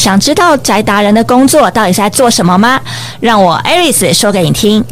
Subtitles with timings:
[0.00, 2.80] 想知道宅达人的工作到底是在做什么吗？
[3.20, 4.82] 让我 Aris 说给你听。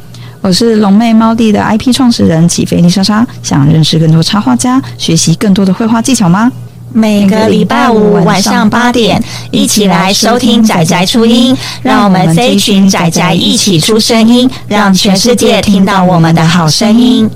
[0.42, 6.52] 我是龙妹猫弟的 IP 创始人起飞丽莎莎，想认识更多插画家，学习更多的绘画技巧吗？
[6.92, 9.18] 每个礼拜五晚上八点，
[9.50, 17.30] 一起来收听宅宅初音，让我们这一群宅宅一起出声音，让全世界听到我们的好声音。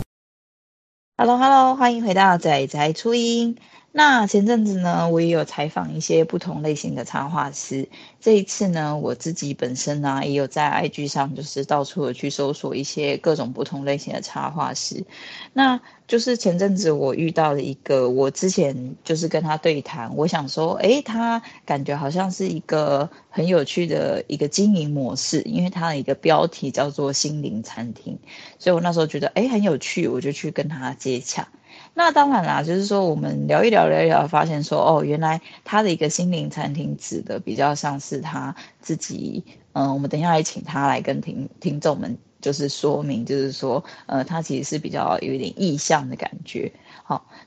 [1.16, 3.56] Hello，Hello，欢迎回到宅宅初音。
[3.94, 7.86] 那前阵子呢，我也有采访一些不同类型的插画师。
[8.18, 15.04] 这一次呢，我自己本身呢、也有在 IG 上，就是到处的去搜索一些各种不同类型的插画师。
[15.52, 15.78] 那
[16.08, 28.18] 就是前阵子我遇到了一个，我之前就是跟他对谈，我想说，诶，他感觉好像是一个很有趣的一个经营模式，因为他的一个标题叫做“心灵餐厅”，
[28.58, 31.46] 所以我那时候觉得，诶，很有趣，我就去跟他接洽。
[31.94, 46.72] 那当然啦，就是说我们聊一聊聊一聊，发现说哦，原来他的一个心灵餐厅指的比较像是他自己，嗯、我们等一下来请他来跟听听众们就是说明，就是说，呃，他其实是比较有一点意向的感觉。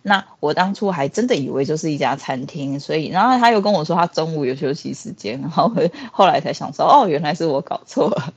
[0.08, 5.74] 那我当初还真的以为就是一家餐厅，所以然后他又跟我说他中午有休息时间，然后
[6.12, 8.32] 后来才想说哦，原来是我搞错了，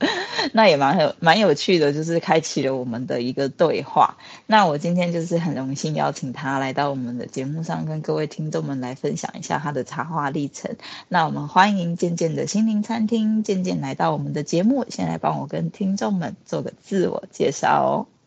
[0.51, 4.17] 那也蛮有蛮有趣的，就是开启了我们的一个对话。
[4.47, 10.75] 那我今天就是很荣幸邀请他来到我们的节目上，跟各位听众们来分享一下他的插画历程。
[11.07, 18.18] 那我们欢迎渐渐的心灵餐厅渐渐来到我们的节目，先来帮我跟听众们做个自我介绍哦。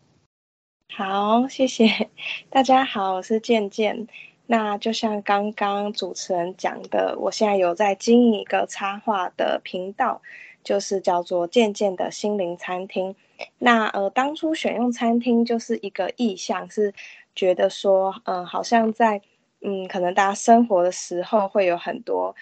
[0.95, 2.11] 好，谢谢
[2.51, 4.07] 大家好，我是健健。
[4.47, 10.21] 那就像刚刚主持人讲的，我现在有在经营一个插画的频道，
[10.63, 13.17] 就是叫做渐渐的心灵餐厅。
[13.59, 16.93] 那呃，当初选用餐厅就是一个意向，是
[17.35, 19.23] 觉得说，嗯、好像在
[19.63, 22.37] 嗯，可能大家生活的时候会有很多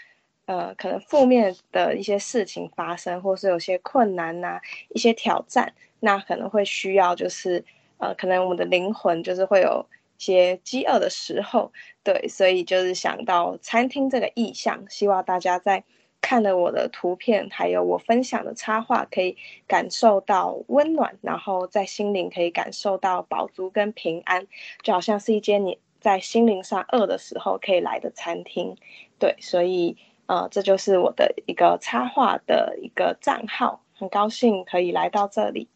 [0.46, 7.64] 呃，可能负面的一些事情发生，或是有些困难呐、一些挑战，那可能会需要就是。
[8.00, 9.86] 呃，可能我们的灵魂就是会有
[10.18, 11.72] 些饥饿的时候，
[12.02, 15.84] 对，所以就是想到餐厅这个意象，希望大家在
[16.22, 24.46] 看了我的图片，还有我分享的插画，可以感受到温暖，然后在心灵可以感受到饱足跟平安，
[24.82, 28.76] 就好像是一间你在心灵上饿的时候可以来的餐厅，
[29.18, 29.96] 对，所以
[30.26, 35.68] 呃，这就是我的一个插画的一个账号，很高兴可以来到这里，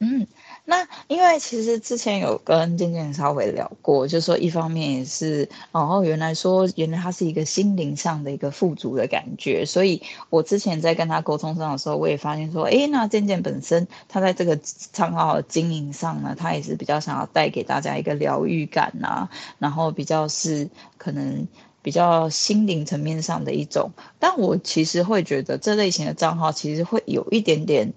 [0.00, 0.26] 嗯。
[0.66, 14.58] 那因为其实之前有跟渐渐稍微聊过，就说一方面也是，哦，原来说原来他是一个心灵上的一个富足的感觉，所以我之前在跟他沟通上的时候，我也发现说，诶，那渐渐本身他在这个
[14.90, 21.46] 账号经营上呢，他也是比较想要带给大家一个疗愈感呐、然后比较是可能
[21.82, 27.92] 比较心灵层面上的一种，但我其实会觉得这类型的账号其实会有一点点。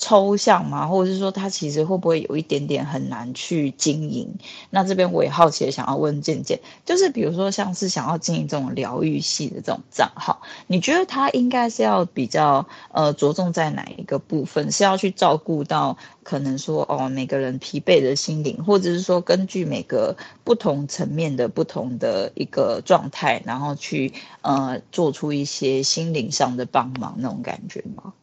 [0.00, 4.26] 抽象嘛，或者是说它其实会不会有一点点很难去经营？
[4.70, 14.72] 那这边我也好奇想要问健健，就是比如说像是想要经营这种疗愈系的这种账号，你觉得它应该是要比较呃着重在哪一个部分？
[14.72, 28.14] 是要去照顾到可能说哦每个人疲惫的心灵，或者是说根据每个不同层面的不同的一个状态，然后去呃做出一些心灵上的帮忙那种感觉吗？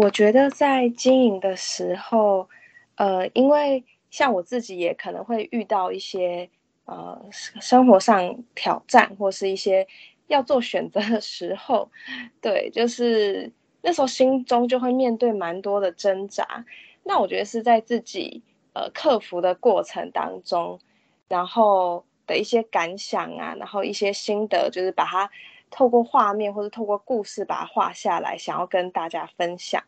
[0.00, 2.48] 我觉得在经营的时候，
[2.94, 6.48] 呃，因为像我自己也可能会遇到一些
[6.84, 9.84] 呃生活上挑战，或是一些
[10.28, 11.90] 要做选择的时候，
[12.40, 13.50] 对，就是
[13.82, 16.64] 那时候心中就会面对蛮多的挣扎。
[17.02, 18.40] 那我觉得是在自己
[18.74, 20.78] 呃克服的过程当中，
[21.26, 25.28] 然后的一些感想啊，然后一些心得，就是把它。
[25.70, 29.82] 透过画面或者透过故事把它画下来，想要跟大家分享。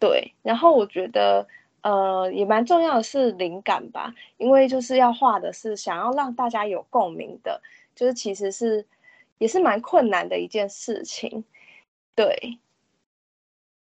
[0.00, 1.48] 对，然后我觉得，
[1.80, 7.60] 呃，也蛮重要的是灵感吧，因为就是要画的是想要让大家有共鸣的，
[7.96, 8.86] 就是其实是
[9.38, 11.42] 也是蛮困难的一件事情。
[12.14, 12.58] 对，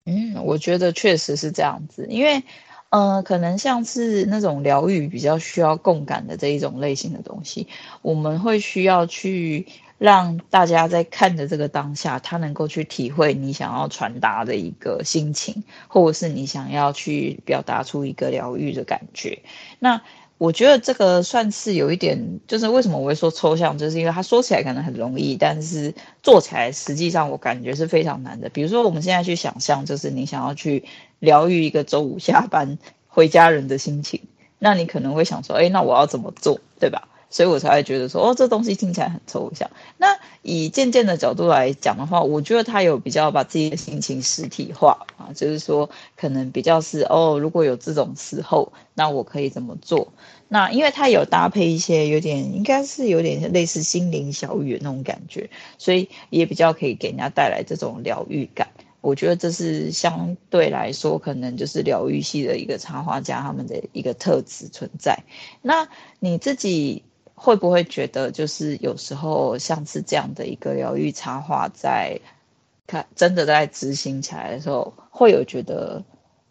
[0.04, 2.44] 嗯，我觉得确实是这样子，因为，
[2.90, 7.66] 呃，可能像是那种疗愈比较需要共感的这一种类型的东西，
[8.02, 9.66] 我们会需要去。
[9.98, 19.38] 让大家在看的这个当下，他能够去体会你想要传达的一个心情，或者是你想要去表达出一个疗愈的感觉。
[19.78, 20.02] 那
[20.38, 28.50] 我觉得这个算是有一点，就是为什么我会说抽象，就是因为他说起来可能很容易，但是做起来实际上我感觉是非常难的。
[28.50, 30.84] 比如说我们现在去想象，就是你想要去
[31.20, 32.76] 疗愈一个周五下班
[33.08, 34.20] 回家人的心情，
[34.58, 37.08] 那你可能会想说，哎，那我要怎么做，对吧？
[37.36, 39.70] 所以我才会觉得说，哦，这东西听起来很抽象。
[39.98, 50.10] 那以渐渐的角度来讲的话，我觉得他有比较把自己的心情实体化啊，就是说可能比较是哦，如果有这种时候，那我可以怎么做？
[50.48, 58.66] 那因为他有搭配一些有点，应该是有点类似心灵小语的那种感觉，所以也比较可以给人家带来这种疗愈感。
[59.02, 65.22] 我觉得这是相对来说，可能就是疗愈系的一个插画家他们的一个特质存在。
[65.60, 65.86] 那
[66.18, 67.02] 你自己
[67.36, 72.18] 会不会觉得，就是有时候像是这样的一个疗愈插画，在
[72.88, 76.02] 看真的在执行起来的时候，会有觉得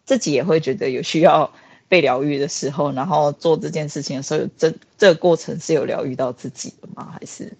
[0.06, 1.52] 自己也会觉得有需要
[1.88, 7.12] 被疗愈的时候，然后做这件事情的时候，这这个过程是有疗愈到自己的吗？
[7.12, 7.52] 还是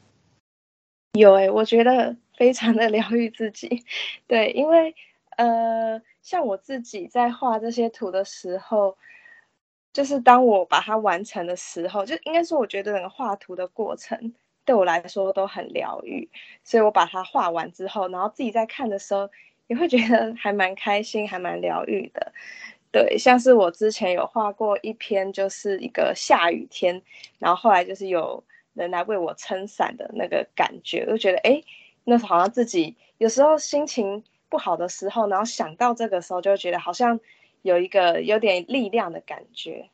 [1.12, 2.16] 有诶、我觉得。
[2.36, 3.86] 非常的疗愈自己，
[4.28, 4.94] 对，因为
[5.38, 8.98] 呃，像我自己在画这些图的时候，
[9.96, 14.34] 就是当我把它完成的时候，就应该说，我觉得整个画图的过程
[14.66, 16.28] 对我来说都很疗愈，
[16.62, 19.30] 所以我把它画完之后，然后自己在看的时候，
[19.68, 22.30] 也会觉得还蛮开心，还蛮疗愈的。
[22.92, 27.00] 对，像是我之前有画过一篇，就是一个下雨天，
[27.38, 28.44] 然后后来就是有
[28.74, 31.52] 人来为我撑伞的那个感觉，我就觉得哎。
[31.52, 31.64] 诶
[32.08, 37.18] 那好像自己有时候心情不好的时候，然后想到这个时候，就觉得好像
[37.66, 39.90] 有一个有点力量的感觉。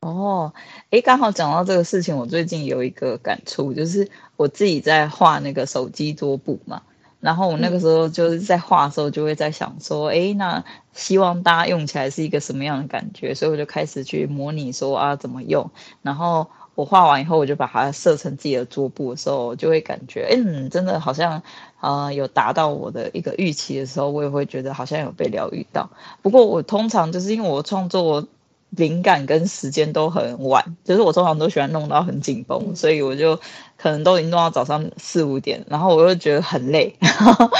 [0.00, 0.52] 哦，
[0.90, 6.82] 诶，刚好讲到这个事情，我最近有一个感触，就是我自己在画那个手机桌布嘛，
[7.20, 13.34] 然后我那个时候就是在画的时候，就会在想说，诶，那希望大家用起来是一个什么样的感觉？
[13.34, 15.70] 所以我就开始去模拟说啊，怎么用，
[16.02, 16.48] 然后。
[16.76, 21.40] 我画完以后，我就把它设成自己的桌布的时候，就会感觉，嗯，真的好像，
[21.84, 25.90] 呃，有达到我的一个预期的时候，我也会觉得好像有被疗愈到。
[26.22, 28.26] 不过我通常就是因为我创作
[28.70, 33.38] 灵感跟时间都很晚，就是我通常都喜欢弄到很紧绷，所以我就
[33.76, 37.50] 可能都已经弄到早上四五点，然后我又觉得很累，然 后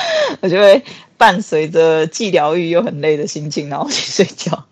[0.41, 0.83] 我就会
[1.19, 4.65] 伴随着既疗愈又很累的心情，然后去睡觉，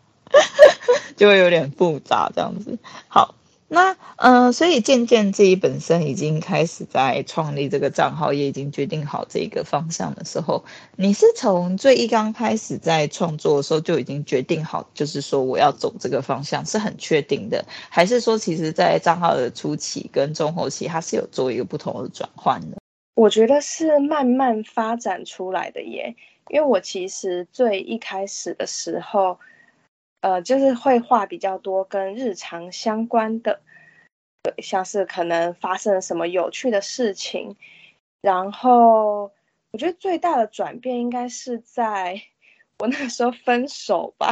[1.15, 2.79] 就会有点复杂这样子。
[3.09, 3.35] 好。
[3.75, 10.63] 那呃，所以渐渐自己本身已经开始在创立这个账号，也已经决定好这个方向的时候，
[10.95, 22.77] 你是从最一刚开始在创作的时候就已经决定好，就是说我要走这个方向，是很确定的，还是说其实在账号的初期跟中后期，它是有做一个不同的转换的？
[23.15, 26.15] 我觉得是慢慢发展出来的耶，
[26.51, 29.39] 因为我其实最一开始的时候。
[30.23, 33.61] 呃，就是会画比较多跟日常相关的，
[34.45, 37.57] 对，像是可能发生了什么有趣的事情，
[38.21, 39.33] 然后
[39.73, 42.23] 我觉得最大的转变应该是在
[42.79, 44.31] 我那个时候分手吧，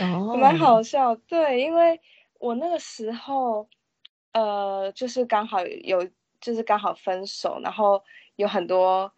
[0.00, 2.00] 哦， 蛮好笑，对，因为
[2.40, 3.68] 我那个时候，
[4.32, 6.08] 呃，就是刚好有，
[6.40, 8.02] 就是刚好分手，然后
[8.34, 9.12] 有很多，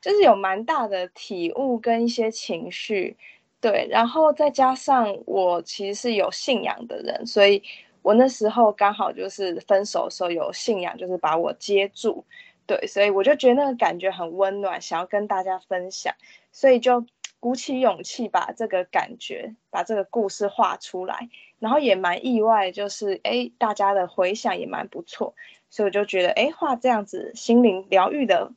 [0.00, 3.16] 就是有蛮大的体悟跟一些情绪。
[3.60, 7.62] 对，然后再加上我其实是有信仰的人，所以
[8.00, 12.24] 我那时候刚好就是分手的时候有信仰，就是把我接住。
[12.66, 16.14] 对，所以我就觉得那个感觉很温暖，想要跟大家分享，
[16.52, 17.04] 所以就
[17.38, 25.34] 鼓起勇气把这个感觉、把这个故事画出来，然后也蛮意外，就是哎，大家的回响也蛮不错，
[25.68, 28.50] 所以我就觉得哎，画这样子心灵疗愈的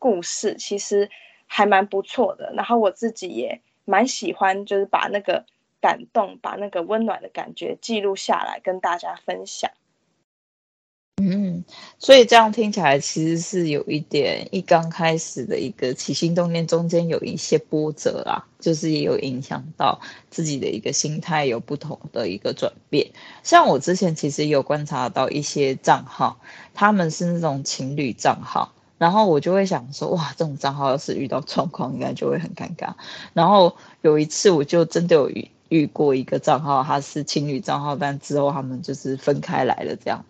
[0.00, 1.08] 故事其实
[1.46, 3.60] 还蛮不错的，然后我自己也。
[3.84, 5.44] 蛮喜欢，就是把那个
[5.80, 9.70] 感动，把那个温暖的感觉记录下来，跟大家分享。
[11.24, 11.62] 嗯，
[11.98, 23.08] 所以这样听起来，其实是有一点一刚开始的一个起心动念，中间有一些波折啊，就是也有影响到自己的一个心态有不同的一个转变。
[23.44, 26.40] 像我之前其实有观察到一些账号，
[26.74, 28.74] 他们是那种情侣账号。
[29.02, 32.94] 然后我就会想说，哇，这种账号要是遇到状况，应该就会很尴尬。
[33.32, 40.24] 然后有一次，我就真的有遇遇过一个账号，他是情侣账号，但之后他们就是分开来了这样。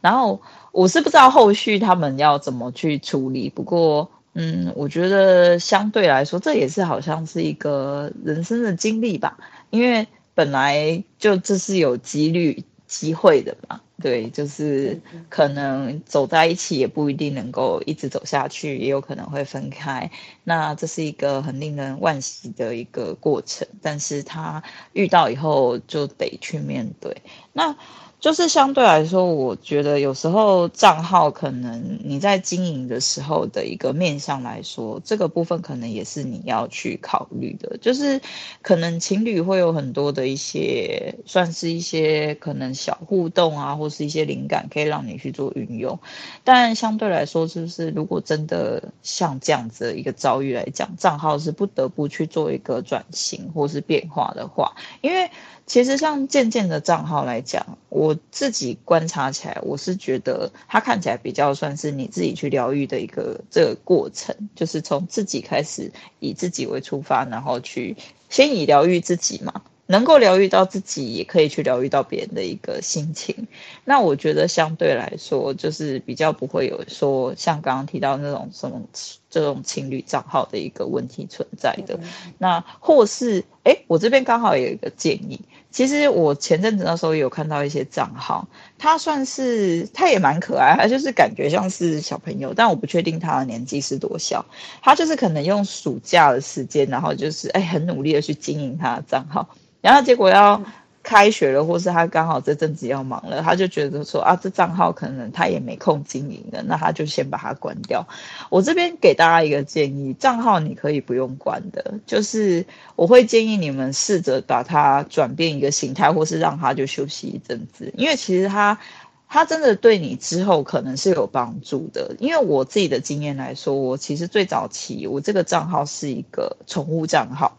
[0.00, 9.38] 然后我是不知道后续他们要怎么去处理，不过，嗯，我觉得相对来说，这也是好像是一个人生的经历吧，
[9.70, 13.80] 因为本来就这是有几率机会的嘛。
[14.02, 20.10] 对，就是可能走在一起也不一定能够一直走下去，也有可能会分开。
[20.42, 24.62] 那这是一个很令人惋惜的一个过程，但是他
[24.94, 27.14] 遇到以后就得去面对。
[27.52, 27.76] 那
[28.20, 37.78] 就是相对来说，我觉得有时候账号可能你在经营的时候的一个面向来说，这个部分可能也是你要去考虑的。
[37.78, 38.20] 就是
[38.60, 45.98] 可能情侣会有很多的一些，算是一些可能小互动啊，或是一些灵感，可以让你去做运用。
[46.44, 55.30] 但相对来说，是不是如果真的像这样子的一个遭遇来讲，账号是不得不去做一个转型或是变化的话，因为。
[55.70, 67.96] 其实像渐渐的账号来讲，我自己观察起来，我是觉得它看起来比较算是你自己去疗愈的一个这个过程，就是从自己开始，以自己为出发，然后去
[68.28, 69.62] 先以疗愈自己嘛。
[69.86, 73.48] 能够疗愈到自己，也可以去疗愈到别人的一个心情。
[73.84, 78.80] 那我觉得相对来说，就是比较不会有说像刚刚提到那种什么
[79.28, 81.98] 这种情侣账号的一个问题存在的。
[82.38, 85.40] 那或是哎，我这边刚好有一个建议。
[85.70, 88.46] 其实我前阵子那时候有看到一些账号，
[88.76, 94.44] 他算是他也蛮可爱，他就是感觉像是小朋友，但我不确定他的年纪是多小。
[94.82, 99.48] 他就是可能用暑假的时间，然后就是哎很努力的去经营他的账号。
[99.80, 100.62] 然后结果要
[101.02, 108.06] 开学了，或是他刚好这阵子要忙了，他就觉得说啊，这账号可能他也没空经营了，那他就先把它关掉。
[108.50, 112.64] 我这边给大家一个建议，账号你可以不用关的，就是
[112.96, 118.78] 我会建议你们试着把它转变一个形态，或是让它就休息一阵子，因为其实它
[119.26, 122.14] 它真的对你之后可能是有帮助的。
[122.18, 127.56] 因为我自己的经验来说，我其实最早期我这个账号是一个宠物账号。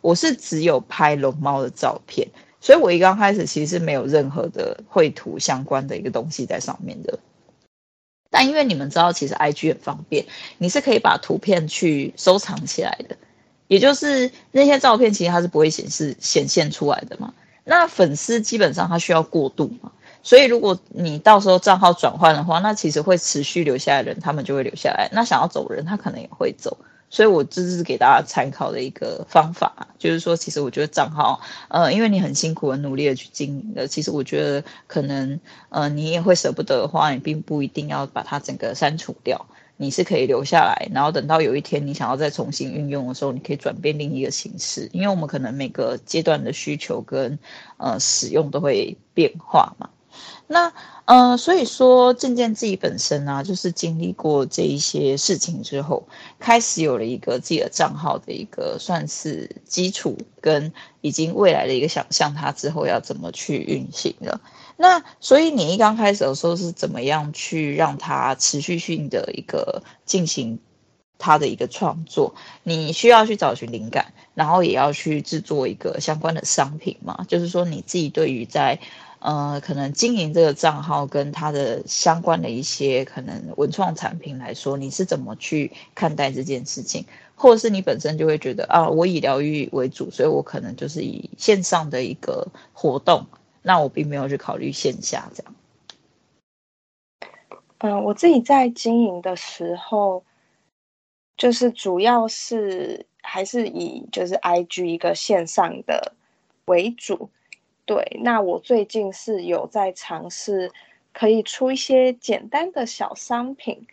[0.00, 2.28] 我是只有拍龙猫的照片，
[2.64, 7.18] 所以我一刚开始其实没有任何的绘图相关的一个东西在上面的。
[8.30, 10.24] 但因为你们知道，其实 IG 很方便，
[10.56, 13.18] 你是可以把图片去收藏起来的，
[13.68, 17.34] 也就是那些照片其实它是不会显示显现出来的嘛。
[17.64, 19.92] 那粉丝基本上他需要过渡嘛，
[20.22, 25.10] 所以如果你到时候账号转换的话，那其实会持续留下来的人，他们就会留下来。
[25.12, 26.78] 那想要走人，他可能也会走。
[27.14, 47.38] 所以，我这是给大家参考的一个方法，就是说，其实我觉得账号，呃，因为你很辛苦、很努力的去经营的，其实我觉得可能，呃，你也会舍不得的话，你并不一定要把它整个删除掉，你是可以留下来，然后等到有一天你想要再重新运用的时候，你可以转变另一个形式，因为我们可能每个阶段的需求跟
[47.76, 49.88] 呃使用都会变化嘛。
[50.54, 50.72] 那
[51.04, 56.06] 呃，所以说渐渐自己本身啊，就是经历过这一些事情之后，
[56.38, 64.40] 开始有了一个自己的账号的一个算是基础，跟已经未来的一个想象，它之后要怎么去运行了。
[64.76, 70.60] 那所以你一刚开始的时候是怎么样去让它持续性的一个进行
[71.18, 72.32] 它的一个创作？
[72.62, 77.26] 你需要去找寻灵感，然后也要去制作一个相关的商品嘛？
[77.26, 78.78] 就是说你自己对于在
[79.24, 87.06] 呃，可能经营这个账号跟它的相关的一些可能文创产品来说，你是怎么去看待这件事情？
[87.34, 93.26] 或者是你本身就会觉得啊，我以疗愈为主，所以我可能就是以线上的一个活动，
[93.62, 95.54] 那我并没有去考虑线下这样。
[97.78, 100.22] 嗯、我自己在经营的时候，
[101.38, 106.12] 就是主要是还是以就是 IG 一个线上的
[106.66, 107.30] 为主。
[107.86, 110.72] 对，那我最近是有在尝试，
[111.12, 113.86] 可以出一些简单的小商品，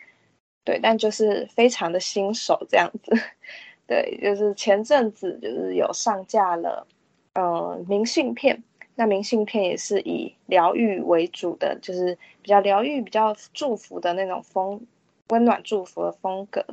[0.64, 3.12] 对，但就是非常的新手这样子，
[3.86, 6.86] 对，就是前阵子就是有上架了，
[7.34, 8.62] 呃，明信片，
[8.94, 14.80] 那明信片也是以疗愈为主的，就是比较疗愈、比较祝福的那种风，
[15.28, 16.64] 温暖祝福的风格，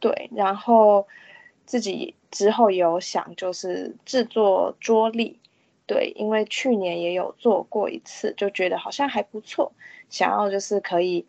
[0.00, 1.06] 对，然后
[1.66, 5.38] 自己之后有想就是制作桌历。
[5.86, 9.72] 对，因为去年也有做过一次，就觉得好像还不错，
[10.10, 11.24] 想要就是可以，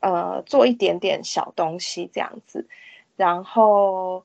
[0.00, 2.66] 呃，做一点点小东西这样子，
[3.16, 4.24] 然后，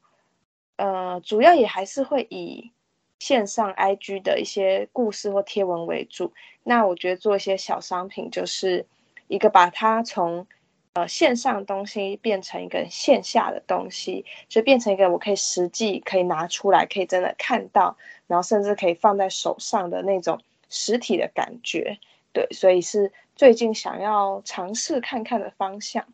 [0.78, 2.72] 呃，主要也还是会以
[3.20, 6.34] 线上 IG 的一些故事或贴文为主。
[6.64, 8.88] 那我觉得做一些小商品，就是
[9.28, 10.48] 一个把它从
[10.94, 17.96] 呃线上的东西变成一个线下的东西，就变成一个我可以实际可以拿出来，可以真的看到。
[18.28, 20.40] 然后甚至可以放在手上的那种
[20.70, 21.98] 实体的感觉，
[22.34, 26.06] 对，所以是最近想要尝试看看的方向。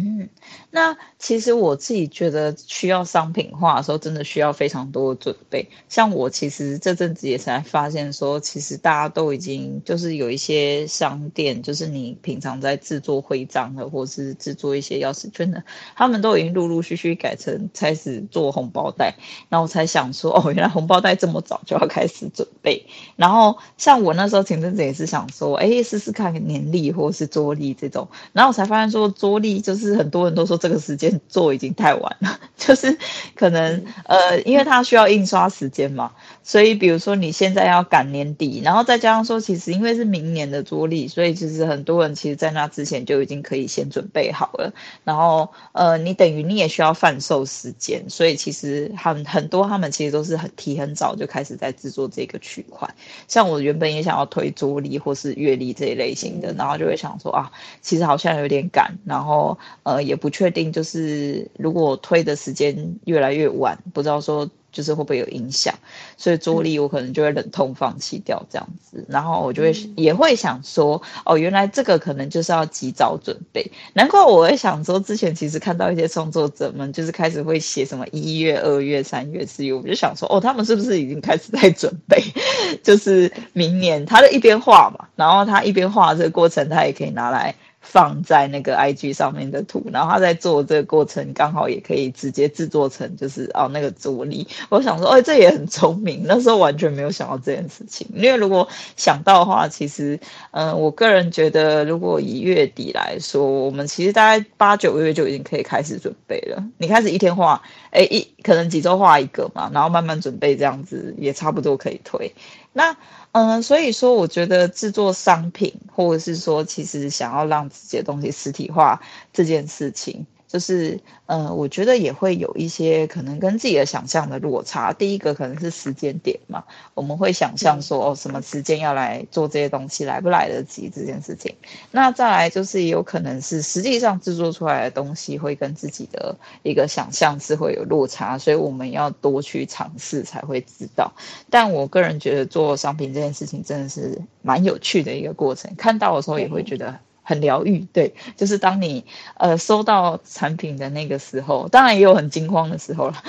[0.00, 0.28] 嗯，
[0.70, 5.68] 那其实我自己觉得需要商品化的时候，真的需要非常多的准备。
[5.90, 15.62] 像我其实这阵子也才发现说，其实大家都已经就是有一些商店，就是你平常在制作徽章的，或是制作一些钥匙圈的，
[15.94, 19.14] 他们都已经陆陆续续改成开始做红包袋。
[19.50, 22.86] 然后我才想说，哦，原来红包袋这么早就要开始准备。
[23.16, 28.08] 然后像我那时候前阵子也是想说，哎，试试看年历或是桌历这种。
[28.32, 29.89] 然后我才发现说，桌历就是。
[29.90, 32.96] 是很多人都说这个时间做已经太晚了， 就是
[33.34, 36.12] 可能呃，因为它需要印刷时间嘛，
[36.50, 44.72] 所以比如说你现在要赶年底，然后再加上说，其实因为是明年的桌历，所以其实很多人其实在那之前就已经可以先准备好了。
[45.04, 52.92] 然后呃，你等于你也需要贩售时间，所以其实很很多他们其实都是很提很早就开始在制作这个区块。
[53.28, 59.56] 像我原本也想要推桌历或是月历这一类型的，然后就会想说啊，其实好像有点赶，然后。
[59.82, 65.74] 呃，也不确定，就是如果推的时间越来越晚，不知道说就是会不会有影响，
[66.16, 82.22] 所以桌历我可能就会忍痛放弃掉这样子，然后我就会也会想说，哦，原来这个可能就是要及早准备，难怪我会想说，之前其实看到一些创作者们就是开始会写什么一月、二月、三月、四月，我就想说，哦，他们是不是已经开始在准备，
[82.82, 87.54] 就是明年他就一边画嘛，然后他一边画这个过程，他也可以拿来。
[87.80, 94.46] 放在那个 IG 上面的图，然后他在做这个过程，刚好也可以直接制作成就是哦那个桌历。
[94.68, 96.22] 我想说，哎，这也很聪明。
[96.26, 100.20] 那时候完全没有想到这件事情，因为如果想到的话，其实，
[100.50, 106.62] 嗯、我个人觉得，如果以月底来说，我们其实大概八九月就已经可以开始准备了。
[106.78, 112.34] 你开始一天画，哎，一可能几周画一个嘛，然后慢慢准备，这样子也差不多可以推。
[112.72, 112.96] 那。
[113.32, 119.00] 嗯，所以说，我觉得制作商品，或者是说，其实想要让自己的东西实体化
[119.32, 120.26] 这件事情。
[120.52, 124.92] 就是，呃，我觉得也会有一些可能跟自己的想象的落差。
[124.92, 131.54] 第一个可能是时间点嘛，我们会想象说，哦，什么时间要来做这些东西，来不来得及这件事情。
[131.92, 141.12] 那再来就是也有可能是实际上制作出来的东西会跟自己的一个想象是会有落差，所以我们要多去尝试才会知道。
[141.48, 146.98] 但我个人觉得做商品这件事情真的是蛮有趣的一个过程，看到的时候也会觉得。
[147.30, 149.04] 很疗愈，对，就是当你
[149.36, 153.22] 呃收到产品的那个时候，当然也有很惊慌的时候了。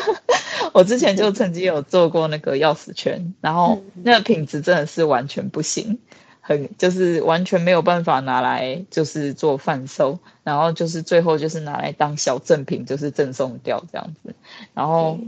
[0.72, 5.98] 我之前就曾经有做过那个钥匙圈，然后那个品质真的是完全不行，
[6.40, 14.34] 很就是完全没有办法拿来就是做贩售，然后就是最后就是拿来当小赠品，就是赠送掉这样子，
[14.72, 15.18] 然后。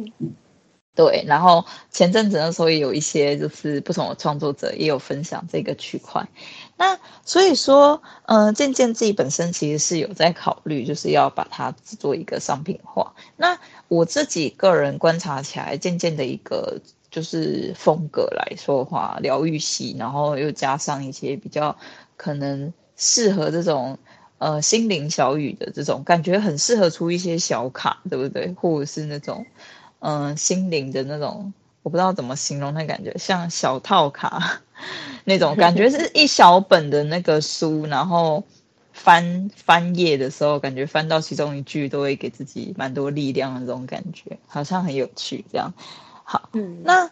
[0.97, 6.27] 对，然后前阵子的时候也有一些就是不同的创作者也有分享这个区块，
[6.77, 13.15] 那所以说，呃，渐渐自己本身其实是有在考虑，就是要把它制作一个商品化。
[13.37, 13.59] 那
[13.89, 21.77] 我自己个人观察起来，渐渐的一个就是风格来说的话，疗愈系，然后又加上一些比较
[22.17, 23.99] 可能适合这种
[24.39, 28.55] 呃心灵小语的这种感觉，很适合出一些小卡，对不对？
[28.61, 29.47] 或者是那种。
[29.99, 31.55] 嗯，心灵的那种，
[31.87, 34.61] 我不知道怎么形容那感觉，像小套卡
[35.23, 38.43] 那种感觉，是一小本的那个书，然后
[38.93, 45.73] 翻翻页的时候，感觉翻到其中一句都会给自己蛮多力量的这种感觉，好像很有趣这样。
[46.25, 47.09] 好，嗯，那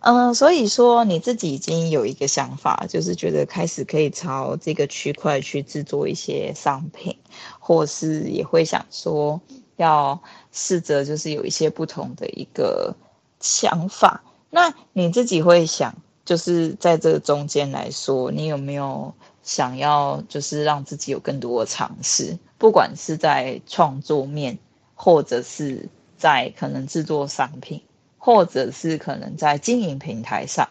[0.00, 7.16] 嗯，所以说你自己已经有一个想法，就是觉得开始可以朝这个区块去制作一些商品，
[7.60, 9.40] 或是也会想说。
[9.76, 10.18] 要
[10.52, 12.96] 试着就是有一些不同的一个
[13.40, 15.94] 想法，那你自己会想，
[16.24, 24.58] 就是在这个中间来说，你有没有想要就是让自己有更多的尝试，不管是在创作面，
[24.94, 27.82] 或者是在可能制作商品，
[28.18, 30.68] 或者是可能在经营平台上。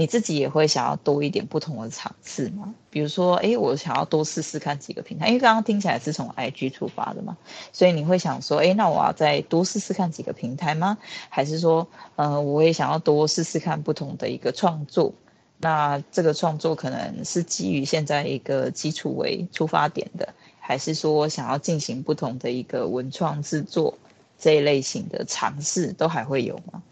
[0.00, 2.74] 你自己也会想要多一点不同的尝试吗？
[2.88, 7.36] 比如说，诶，我想要多试试看几个平台，因为刚刚听起来是从 IG 出发的嘛，
[7.70, 10.96] 所以你会想说，诶，那我要再多试试看几个平台吗？
[11.28, 11.86] 还是说，
[12.16, 15.12] 呃，我也想要多试试看不同的一个创作？
[15.58, 20.26] 那这个创作可能是基于现在一个基础为出发点的，
[20.58, 23.92] 还是说想要进行不同的一个文创制作
[24.38, 26.82] 这一类型的尝试，都还会有吗？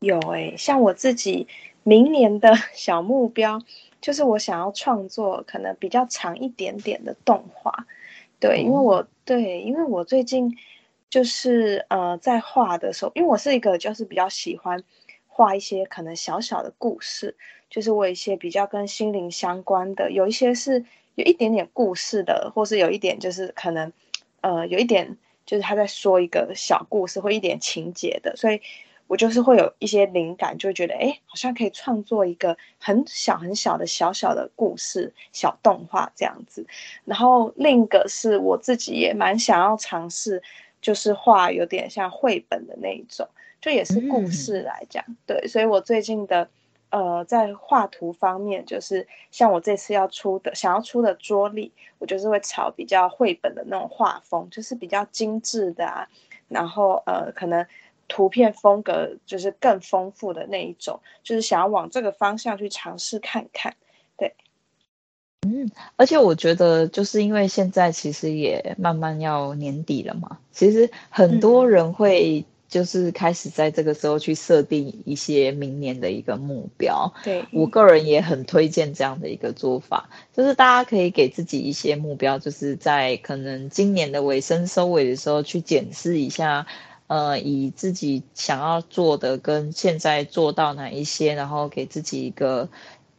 [0.00, 1.46] 有诶，像我自己。
[1.82, 3.60] 明年的小目标
[4.00, 7.86] 就是我想要创作可能比较长一点点的动画，
[8.38, 10.56] 对，因为我对，因为我最近
[11.10, 14.82] 就是呃在画的时候，因为我是一个就是比较喜欢
[15.26, 17.36] 画一些可能小小的故事，
[17.68, 20.84] 就是我一些比较跟心灵相关的，有一些是
[21.16, 23.92] 有一点点故事的，或是有一点就是可能，
[24.40, 28.62] 呃，有一点就是他在说一个小故事或一点情节的，所以
[29.10, 36.64] 我就是会有一些灵感，就会觉得哎，好像可以创作一个很小很小的小小的故事小动画这样子。
[37.04, 40.40] 然后另一个是我自己也蛮想要尝试，
[40.80, 43.26] 就是画有点像绘本的那一种，
[43.60, 46.48] 就也是故事来讲，嗯、对，所以我最近的。
[46.92, 51.70] 呃，在画图方面，就是像我这次要出的，想要出的桌历，
[52.00, 56.08] 我就是会朝比较绘本的那种画风，就是比较精致的啊，
[56.48, 57.64] 然后呃，可能
[58.10, 63.76] 图片风格就是更丰富的那一种，就是想要往这个方向去尝试看看。
[64.18, 64.34] 对，
[65.46, 72.44] 嗯，而且我觉得，就是因为现在其实也慢慢要年底了嘛，其实很多人会、嗯。
[72.70, 77.12] 就是开始在这个时候去设定一些明年的一个目标。
[77.24, 86.64] 对，我个人也很推荐这样的一个做法，就是大家可以给自己一些目标，就是在可能今年的尾声收尾的时候去检视一下，
[87.10, 92.70] 呃，以自己想要做的跟现在做到哪一些，然后给自己一个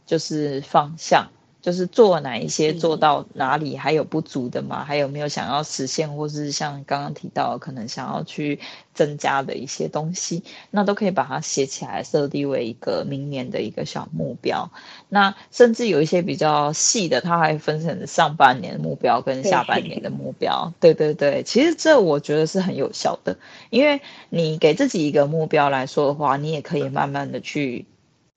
[0.06, 1.30] 就是方向。
[1.62, 4.84] 就是做哪一些，做到哪里还有不足的吗？
[4.84, 8.60] 还有没有想要实现，或是像刚刚提到可能想要去
[8.96, 14.72] 增加的一些东西，那都可以把它写起来，设定为一个明年的一个小目标。
[15.08, 20.74] 那甚至有一些比较细的，它还分成上半年的目标跟下半年的目标。
[20.80, 23.38] 对对对，其实这我觉得是很有效的，
[23.70, 27.86] 因为你给自己一个目标来说的话，你也可以慢慢的去。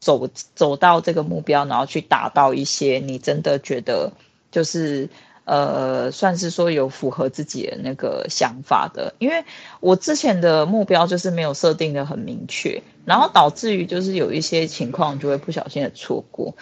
[0.04, 4.12] 走走到这个目标，然后去达到一些你真的觉得
[4.50, 5.08] 就是
[5.46, 9.14] 呃，算是说有符合自己的那个想法的。
[9.18, 9.42] 因为
[9.80, 16.54] 我之前的目标就是没有设定的很明确，然后导致于就是有一些情况就会不小心的错过。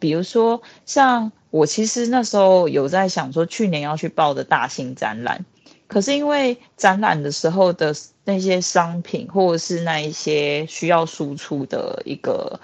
[0.00, 5.44] 比如说像我其实那时候有在想说，去年要去报的大型展览，
[5.86, 12.60] 可是因为展览的时候的那些商品或者是那一些需要输出的一个。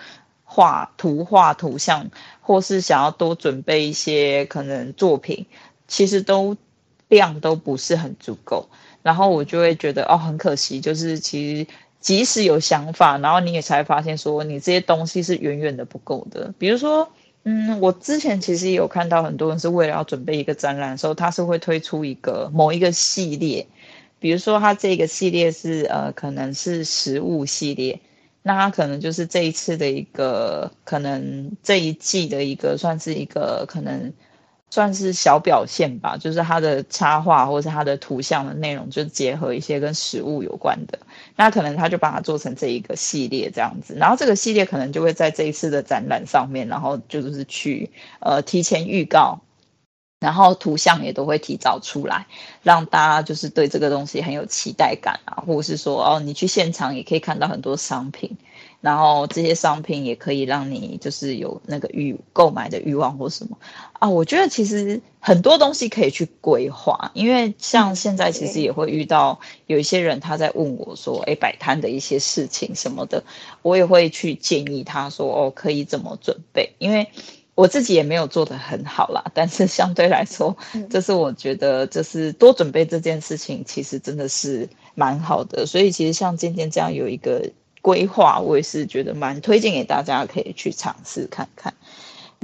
[0.55, 2.09] 画图画图像，
[2.41, 5.45] 或是想要多准备一些可能作品，
[5.89, 6.57] 其实都
[7.09, 8.69] 量都不是很足够，
[9.03, 11.67] 然后我就会觉得哦，很可惜，就是其实
[11.99, 16.55] 即使有想法，然后你也才发现说你这些东西是远远的不够的。
[16.57, 17.09] 比如说，
[17.43, 23.67] 嗯，我之前其实也有看到很多人是为了要准备一个展览的时候，他是会推出一个某一个系列，
[24.21, 27.99] 比如说他这个系列是呃，可能是食物系列。
[28.47, 34.13] 那他可能就是这一次的一个，可能这一季的一个，算是一个可能
[34.69, 40.99] 算是小表现吧，就是他的插画或是他的图像的内容，就结合一些跟食物有关的。
[41.37, 49.41] 那可能他就把它做成这一个系列这样子，然后这个系列可能就会在这一次的展览上面，然后就是去呃提前预告。
[50.21, 52.27] 然后图像也都会提早出来，
[52.63, 58.39] 让大家就是对这个东西很有期待感啊，或者是说哦，你去现场也可以看到很多商品，
[58.81, 63.59] 然后这些商品也可以让你就是有那个欲购买的欲望或什么
[63.93, 64.09] 啊。
[64.09, 73.23] 我觉得其实很多东西可以去规划，因为像现在其实也会遇到有一些人他在问我说，哎，摆摊的一些事情什么的，
[73.61, 77.09] 我也会去建议他说哦，可以怎么准备，因为。
[77.55, 80.57] 我自己也没有做得很好啦，但是相对来说，
[80.91, 85.65] 这是我觉得就是多准备这件事情，其实真的是蛮好的。
[85.65, 87.49] 所以其实像今天这样有一个
[87.81, 91.73] 规划，我也是觉得蛮推荐给大家，可以去尝试看看。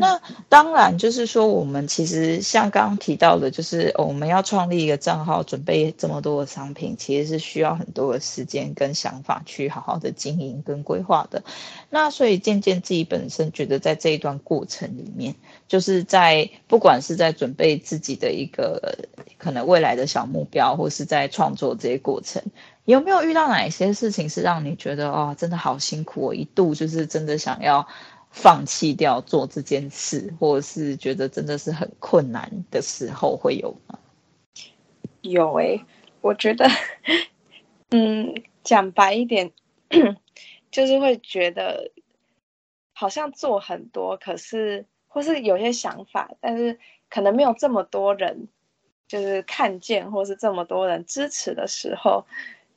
[0.01, 11.45] 那当然，就是说，我们其实像刚刚提到的，就是我们要创立一个账号，准备这么多的商品，其实是需要很多的时间跟想法去好好的经营跟规划的。
[11.91, 15.35] 那所以渐渐自己本身觉得，在这一段过程里面，
[15.69, 22.43] 就是在不管是在准备自己的一个可能未来的小目标，或是在创作这些过程，
[22.87, 27.87] 有没有遇到哪一些事情是让你觉得哦，真的好辛苦，我一度就是真的想要。
[28.31, 33.99] 放弃掉做这件事，或者是觉得真的是很困难的时候，会有吗？
[35.23, 35.85] 有诶、
[36.23, 36.66] 我觉得，
[37.90, 39.53] 嗯，讲白一点，
[40.71, 41.90] 就是会觉得
[42.93, 46.79] 好像做很多，可是或是有些想法，但是
[47.11, 48.49] 可能没有这么多人
[49.09, 52.25] 就是看见，或是这么多人支持的时候。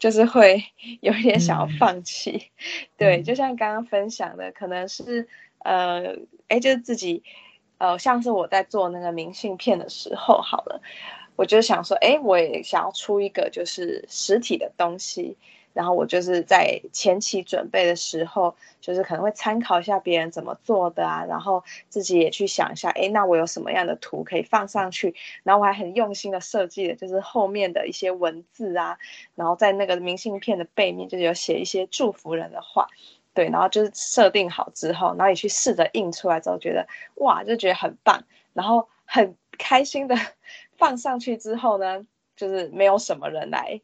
[0.03, 0.61] 就是会
[0.99, 6.17] 有一点想要放弃，嗯、对，就像刚刚分享的，可能是呃，
[6.49, 7.23] 哎，就是自己，
[7.77, 10.81] 呃，像是我在做那个明信片的时候，好了，
[11.37, 15.37] 我就想说，哎，我也想要出一个就是实体的东西，
[15.73, 25.15] 然后我就是在前期准备的时候，就是可能会参考一下别人怎么做的啊，然后自己也去想一下，诶，那我有什么样的图可以放上去？
[25.43, 28.97] 然后我还很用心的设计的就是后面的一些文字啊，
[29.35, 32.87] 然后在那个明信片的背面就是有写一些祝福人的话，
[33.33, 40.15] 对，然后就是设定好之后，然后也去试着印出来之后，觉得哇，就觉得很棒，然后很开心的
[40.77, 42.05] 放上去之后呢，
[42.35, 43.81] 就是没有什么人来。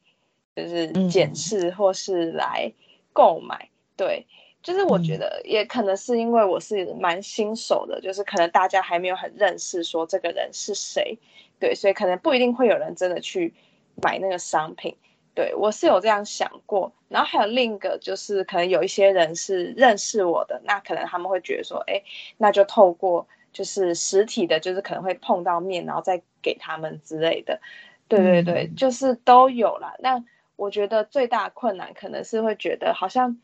[0.63, 2.71] 就是检视或是来
[3.13, 4.27] 购买，嗯、对，
[4.61, 11.17] 就是我觉得也可能是因为我是蛮新手的，就是可能大家还没有很认识说这个人是谁，
[11.59, 13.53] 对，所以可能不一定会有人真的去
[14.01, 14.95] 买那个商品，
[15.33, 22.01] 对，我是有这样想过，然后还有另一个就是可能有一些人是认识我的，那可能他们会觉得说，哎，
[22.37, 27.59] 那就透过就是实体的，就是可能会碰到面，然后再给他们之类的，
[28.07, 29.95] 对对对，嗯、就是都有啦。
[29.99, 30.23] 那
[30.59, 33.37] 我觉得最大的困难可能是会觉得好像，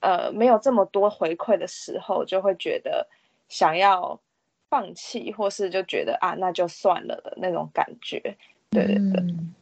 [0.00, 3.06] 呃，没有这么多回馈的时候，就会觉得
[3.50, 4.18] 想要
[4.70, 8.38] 放弃，或是就觉得啊，那就算了的那种感觉。
[8.70, 9.54] 对对对，嗯、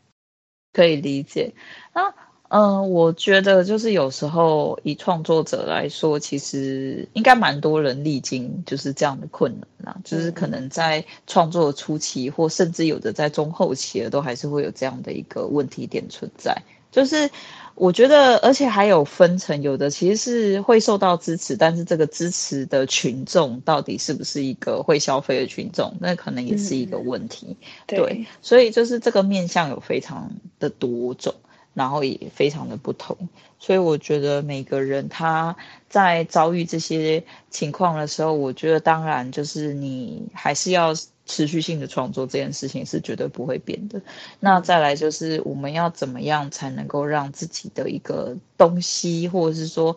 [0.72, 1.52] 可以理解。
[1.92, 2.14] 那
[2.48, 16.56] 嗯、呃，我觉得就是有时候以创作者来说，其实应该蛮多人历经就是这样的困难啦，就是可能在创作初期，或甚至有的在中后期的，都还是会有这样的一个问题点存在。
[16.90, 17.31] 就是
[17.74, 27.46] 我觉得，而且还有分层，有的其实是会受到支持，但是这个支持的群众到底是不是一个会消费的群众，那可能也是一个问题。
[27.48, 31.35] 嗯、对，对，所以就是这个面向有非常的多种，
[31.72, 33.16] 然后也非常的不同，
[33.59, 35.57] 所以我觉得每个人他
[35.88, 40.92] 在遭遇这些情况的时候，我觉得当然就是你还是要。
[41.30, 44.02] 持续性的创作这件事情是绝对不会变的。
[44.40, 49.96] 那再来就是我们要怎么样才能够让自己的一个东西，或者是说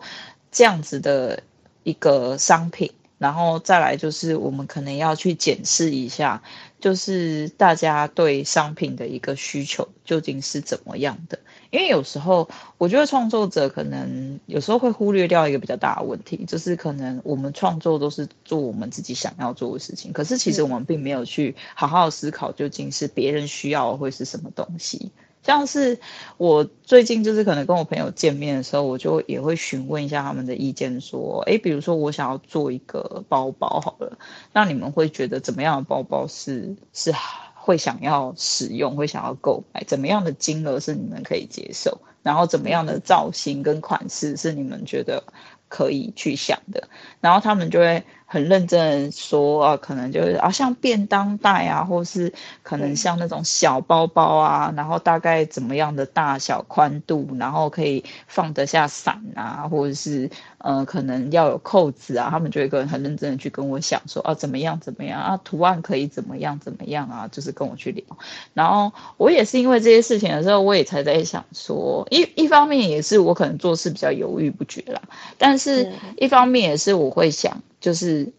[0.52, 1.42] 这样子的
[1.82, 6.40] 一个商品，然后再来就是我们可能要去检视一下，
[6.80, 11.38] 就是大家对商品的一个需求究竟是怎么样的。
[11.70, 25.10] 因为有时候，我觉得创作者可能有时候会忽略掉一个比较大的问题，就是可能我们创作都是做我们自己想要做的事情，可是其实我们并没有去好好思考究竟是别人需要的会是什么东西。
[25.44, 26.00] 像是
[26.38, 34.18] 我最近就是可能跟我朋友见面的时候，我就也会询问一下他们的意见，说，诶，比如说我想要做一个包包好了，
[34.54, 37.12] 那你们会觉得怎么样的包包是是？
[37.54, 41.98] 会想要使用，会想要购买，怎么样的金额是你们可以接受？
[42.22, 45.22] 然后怎么样的造型跟款式是你们觉得
[45.68, 46.88] 可以去想的？
[47.20, 48.02] 然后他们就会。
[48.34, 52.32] 很认真的说啊，可能就是啊，像便当袋啊，或是
[52.64, 68.02] 可能像那种小包包啊，然后大概怎么样的大小宽度，然后可以放得下伞啊，或者是呃，可能要有扣子啊，他们就会跟很认真的去跟我讲说啊，怎么样怎么样啊，图案可以怎么样怎么样啊，就是跟我去聊。
[68.52, 75.00] 然后我也是因为这些事情的时候，我也才在想说，一一方面也是我可能做事比较犹豫不决啦，
[75.38, 77.62] 但是一方面也是我会想。
[77.84, 78.32] 就是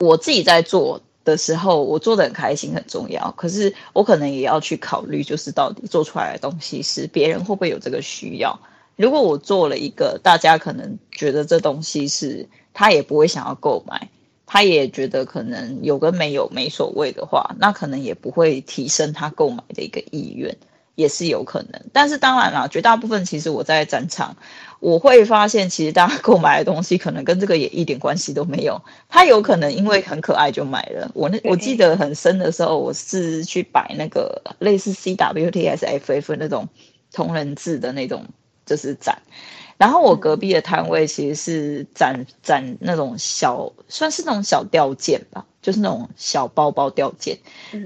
[0.00, 3.30] 我自己在做的时候，我做的很开心，很重要。
[3.38, 8.60] 可是我可能也要去考虑，就是到底做出来的东西是别人会不会有这个需要。
[8.96, 14.10] 如果我做了一个大家可能觉得这东西是他也不会想要购买，
[14.44, 20.54] 他也觉得可能有跟没有没所谓的话，那可能也不会提升他购买的一个意愿。
[20.94, 24.36] 也是有可能，但是当然啦，绝大部分其实我在展场，
[24.80, 28.80] 我会发现，其实大家购买的东西可能跟这个也一点关系都没有。
[29.08, 31.10] 他有可能因为很可爱就买了。
[31.14, 36.68] 我那我记得很深的时候，我是去摆那个类似 CWTSFF 那种
[37.12, 38.24] 同人志的那种
[38.66, 39.20] 就是展，
[39.76, 45.44] 然后我隔壁的摊位其实是展展那种小，算是那种小吊件吧。
[45.60, 47.36] 就是那种小包包吊件，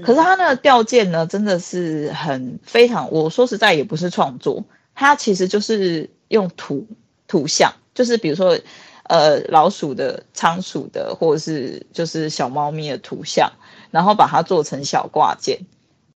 [0.05, 3.11] 可是它那个吊件呢，真的是很非常。
[3.11, 4.63] 我说实在也不是创作，
[4.95, 6.85] 它其实就是用图
[7.27, 8.59] 图像，就是比如说
[9.03, 13.51] 呃老鼠的、仓鼠的，或者是就是小猫咪的图像，
[13.91, 15.59] 然后把它做成小挂件。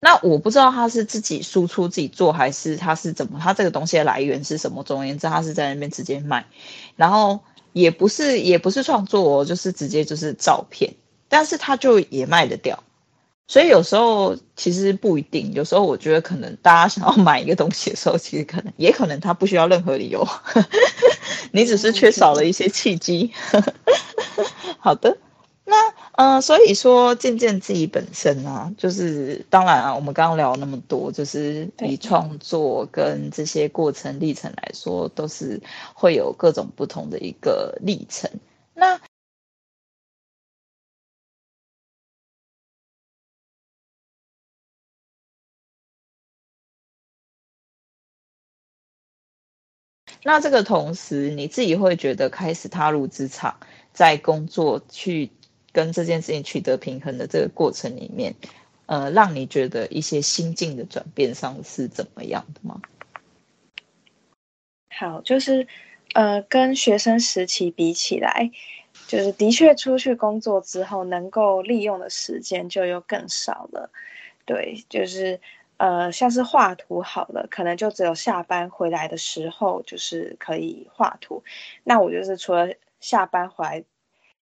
[0.00, 3.38] 那我不知道他是自己输出自己做，还是他是怎么？
[3.40, 4.82] 他这个东西的来源是什么？
[4.82, 6.46] 总而言之，他是在那边直接卖，
[6.96, 7.40] 然后
[7.72, 10.94] 也不是也不是创作哦，就是直接就是照片。
[11.28, 12.84] 但是他就也卖得掉，
[13.48, 15.52] 所以有时候其实不一定。
[15.52, 20.26] 有时候我觉得可能大家想要买一个东西的时候，其实可能也可能他不需要任何理由，
[21.52, 23.30] 你只是缺少了一些契机。
[24.78, 25.16] 好的，
[25.64, 25.76] 那
[26.12, 35.60] 呃，所以说，渐渐自己本身啊，就是当然啊，我们刚刚聊那么多，就是以创作跟这些过程历程来说，都是
[35.94, 38.30] 会有各种不同的一个历程。
[38.74, 38.98] 那
[50.26, 53.56] 那这个同时，你自己会觉得开始踏入职场，
[53.92, 55.30] 在工作去。
[55.72, 58.34] 跟这件事情取得平衡的这个过程里面，
[58.86, 62.80] 呃，让你觉得一些心境的转变上是怎么样的吗？
[64.88, 65.68] 好，就是
[66.14, 68.50] 呃，跟学生时期比起来，
[69.06, 73.90] 就是的确出去工作之后，能够利用的时间就又更少了。
[74.46, 75.38] 对，就是
[75.78, 81.42] 呃，像是画图好了，可能就只有下班回来的时候，就是可以画图。
[81.84, 82.68] 那我就是除了
[83.00, 83.84] 下班回来。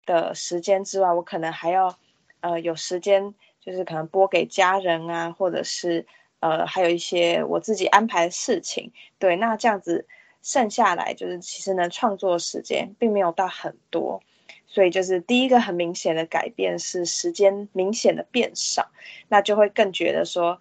[0.06, 1.98] 的时间之外，我可能还要，
[2.40, 6.04] 呃，有时间，就是可能拨给家人啊，或者是
[6.40, 8.92] 呃，还有一些我自己安排的事情。
[9.18, 10.06] 对，那这样子
[10.42, 14.22] 剩下来，就是其实能创作时间并没有到很多，
[14.66, 18.90] 所以就是第一个很明显的改变是时间明显的变少，
[19.28, 20.60] 那就会更觉得说，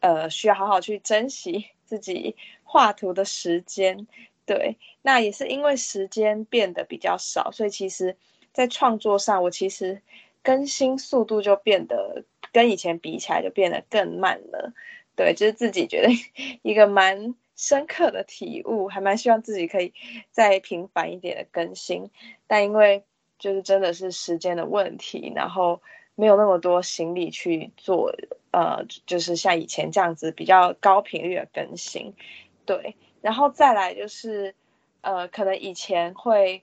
[0.00, 4.06] 呃，需要好好去珍惜 自己画图的时间。
[4.44, 8.16] 对，那也是因为时间变得比较少，所以其实。
[8.52, 10.02] 在创作上，我其实
[10.42, 14.72] 更新速度就变得跟以前比起来就变得更慢了。
[15.14, 16.08] 对，就是自己觉得
[16.62, 19.94] 一个蛮深刻的体悟，还蛮希望自己可以
[20.32, 22.10] 再频繁一点的更新。
[22.48, 23.04] 但因为
[23.38, 25.80] 就是真的是时间的问题，然后
[26.16, 28.12] 没有那么多心力去做，
[28.50, 32.14] 呃，就是像以前这样子比较高频率的更新。
[32.64, 34.54] 对，然后再来就是，
[35.00, 36.62] 呃，可能以前会。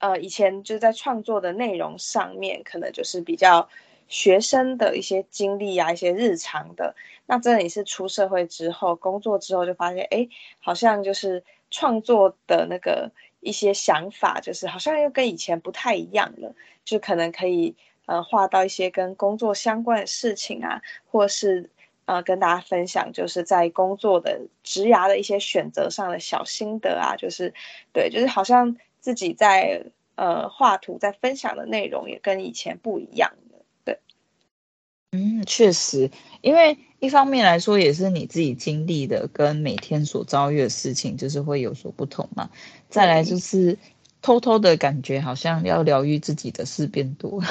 [0.00, 3.70] 呃，以前就在创作的内容上面，可能就是比较
[4.06, 6.94] 学生的一些经历啊，一些日常的。
[7.24, 10.28] 那这里是出社会之后，工作之后就发现，哎，
[10.60, 16.54] 好像就是创作的那个一些想法，就是好像又跟以前不太一样了。
[16.84, 17.74] 就可能可以
[18.06, 21.70] 呃画到一些跟工作相关的事情啊，或是
[22.06, 27.52] 呃跟大家分享，就是在工作的职涯的一些选择上的小心得啊，就是
[27.92, 28.76] 对，就是好像。
[29.04, 33.98] 自己在呃画图，在分享的内容也跟以前不一样的，对，
[35.12, 42.48] 嗯，确实，因为一方面来说，也是你自己经历的跟每天所遭遇的事情，就是会有所不同嘛。
[42.88, 43.76] 再来就是。
[44.24, 47.42] 偷偷的感觉好像要疗愈自己的事变多，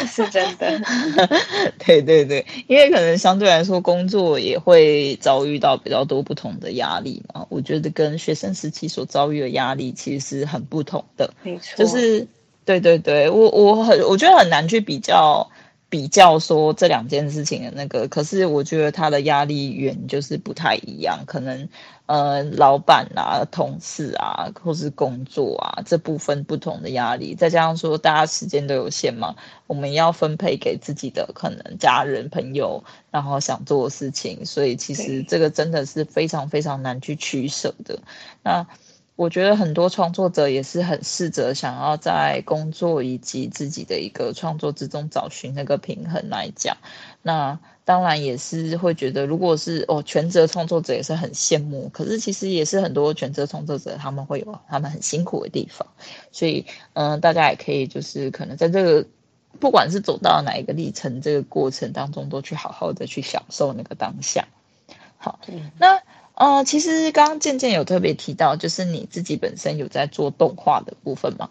[0.00, 0.80] 这 是真的。
[1.78, 7.46] 对对对，因为可能相对来说工作也会遭遇到比较多不同的压力嘛。
[7.50, 11.32] 我觉得跟学生时期所遭遇的压力其实是很不同的。
[11.44, 12.26] 没错，就是
[12.64, 15.48] 对对对，我我很我觉得很难去比较。
[15.96, 21.66] 比较说这两件事情的那个，可是我觉得他的压力源就是不太一样，可能
[22.04, 29.34] 呃老板啊、同事啊，或是工作啊这部分不同的压力，再加上说大家时间都有限嘛，
[29.66, 37.98] 我们要分配给自己的可能家人朋友，然后想做的事情，所以其实这个真的是非常非常难去取舍的。
[38.42, 38.66] 那。
[39.16, 46.76] 我觉得很多创作者也是很试着想要在工作以及自己的一个创作之中找寻那个平衡来讲，
[47.22, 55.88] 那当然也是会觉得，如果是哦全职创作者也是很羡慕，可是其实也是很多全职创作者他们会有他们很辛苦的地方，
[56.30, 59.06] 所以嗯、呃，大家也可以就是可能在这个
[59.58, 64.46] 不管是走到哪一个历程这个过程当中，都去好好的去享受那个当下。
[65.16, 65.40] 好，
[65.78, 66.02] 那。
[66.36, 71.50] 呃，其实刚刚渐渐有特别提到，就是你自己本身有在做动画的部分吗？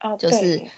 [0.00, 0.70] 哦，就是对，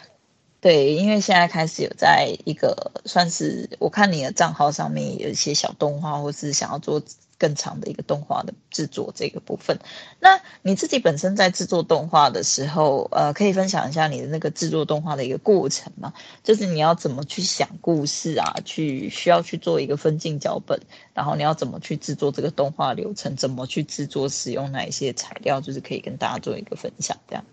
[0.60, 7.02] 对，因为现在开始有在一个算是我看你的账号上面有一些小动画，或是想要做。
[7.42, 9.76] 更长的一个动画的制作这个部分，
[10.20, 16.12] 那你自己本身在制作动画的时候，呃，可以分享一下你的那个制作动画的一个过程吗？
[16.44, 20.80] 就是你要怎么去想故事啊，去需要去做一个分镜脚本，
[21.14, 27.44] 然后你要怎么去制作这个动画流程，怎么去制作，使用哪一些材料，就是可以跟大家做一个分享，这样。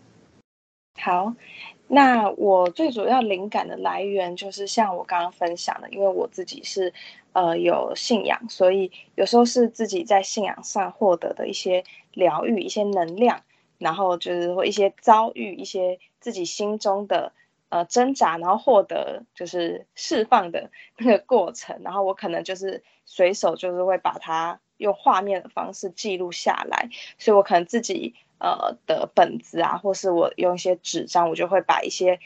[0.99, 1.33] 好。
[1.91, 6.93] 那我最主要灵感的来源就是像我刚刚分享的，因为我自己是
[7.33, 13.41] 呃有信仰，所以有时候是自己在信仰上获得的一些疗愈、一些能量，
[13.77, 17.31] 然后就是或一些遭遇、一些自己心中的
[17.69, 32.19] 呃挣扎，然后获得就是释放的那个过程，然后我可能就是随手就是会把它用画面的方式记录下来，所以我可能自己呃的本子啊，或是我用一些纸张，我就会把一些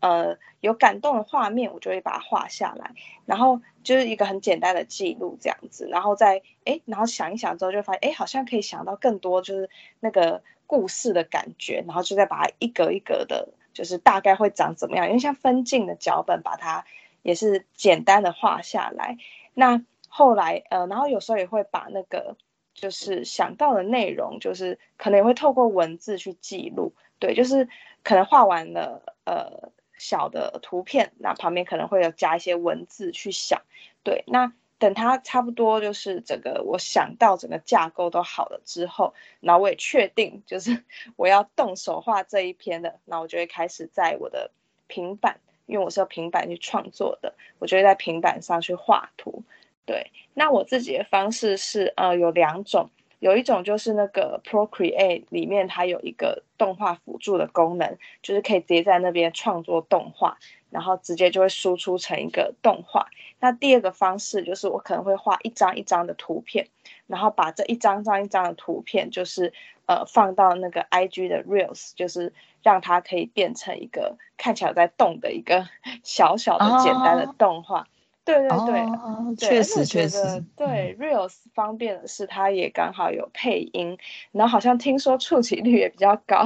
[0.00, 2.92] 呃有感动的画面，我就会把它画下来，
[3.24, 16.84] 然后就是一个很简单的记录这样子，然后再哎，然后想一想之后就发现哎，好像可以想到更多，就是那个故事的感觉，然后就再把它一格一格的，就是大概会长怎么样，因为像分镜的脚本，把它
[17.22, 19.16] 也是简单的画下来，
[19.54, 19.84] 那。
[20.12, 22.36] 后来，呃，然后有时候也会把那个
[22.74, 27.68] 就是想到的内容，就是可能也会透过文字去记录，对，就是
[28.02, 33.60] 可能画完了，呃，小的图片，那旁边可能会有加一些文字去想，
[34.02, 40.84] 对，那等它差不多就是整个我想到整个架构都好了之后，然后我也确定就是
[41.16, 44.50] 我要动手画这一篇的，那我就会开始在我的
[44.86, 49.42] 平板，因为我是用平板去创作的，我就会在平板上去画图。
[49.86, 60.38] 对，那我自己的方式是，呃，有两种，有一种就是那个 Procreate 里面它有一个动画辅助的功能，就是可以直接在那边创作动画，
[60.70, 63.08] 然后直接就会输出成一个动画。
[63.40, 66.68] 那第二个方式就是我可能会画一张一张的图片，
[67.08, 69.52] 然后把这一张张一张的图片，就是
[69.86, 75.66] 呃放到那个 IG 的 Reels，就是让它可以变成一个看起来在动的一个
[76.04, 77.78] 小小的简单的动画。
[77.78, 77.86] Oh.
[78.32, 83.98] 对对对，哦、确实确实，对 Reels 方便的是，它也刚好有配音，嗯、
[84.32, 86.44] 然后好像听说触及率也比较高，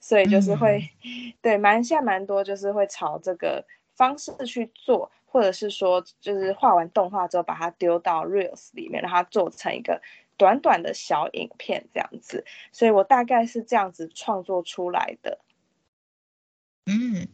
[0.00, 3.64] 所以就是会，嗯、 对，蛮现在蛮多就是会朝这个
[3.94, 10.00] 方式去做，或者是说就是画完动画之后把它丢到 Reels 里面，让它做成一个
[10.36, 15.38] 短短的小影片这样子，所以我大概是这样子创作出来的。
[16.88, 17.26] 嗯，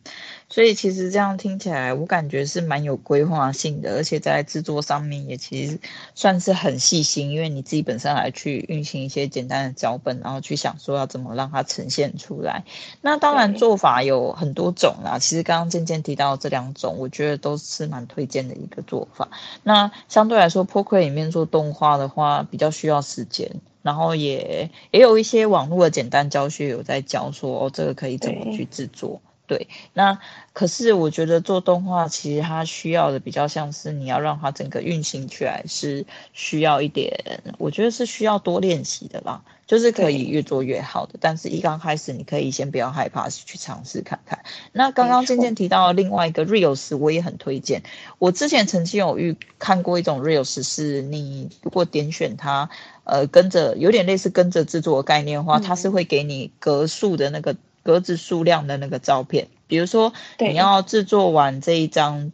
[0.48, 5.78] 所以其实这样听起来，我感觉是蛮有规划性的，而且在制作上面也其实
[6.14, 12.64] 算是很细心，因为你自己本身还去运行一些简单的脚本，然后去想说要怎么让它呈现出来。
[13.02, 19.28] 那当然做法有很多种啦，其实刚刚渐渐提到这两种，我觉得都是蛮推荐的一个做法。
[19.62, 23.50] 那相对来说，Procreate 里面做动画的话，比较需要时间，
[23.82, 29.20] 然后也也有一些网络的简单教学有在教说，哦，这个可以怎么去制作。
[29.46, 30.18] 对，那
[30.54, 41.18] 可是我觉得做动画其实它需要的比较像是你要让它整个运行起来是需要一点，我觉得是需要多练习的啦，就是可以越做越好的。
[41.20, 44.38] 但是一刚开始你可以先不要害怕去尝试看看。
[44.72, 47.82] 那刚刚渐渐提到另外一个 Reels，我也很推荐。
[48.18, 52.70] 我之前曾经有遇看过一种 Reels，是你如果点选它，
[53.04, 57.54] 呃，跟着有点类似跟着制作的概念的话，它是会给你格数的那个。
[57.82, 62.32] 格子数量的那个照片，比如说你要制作完这一张，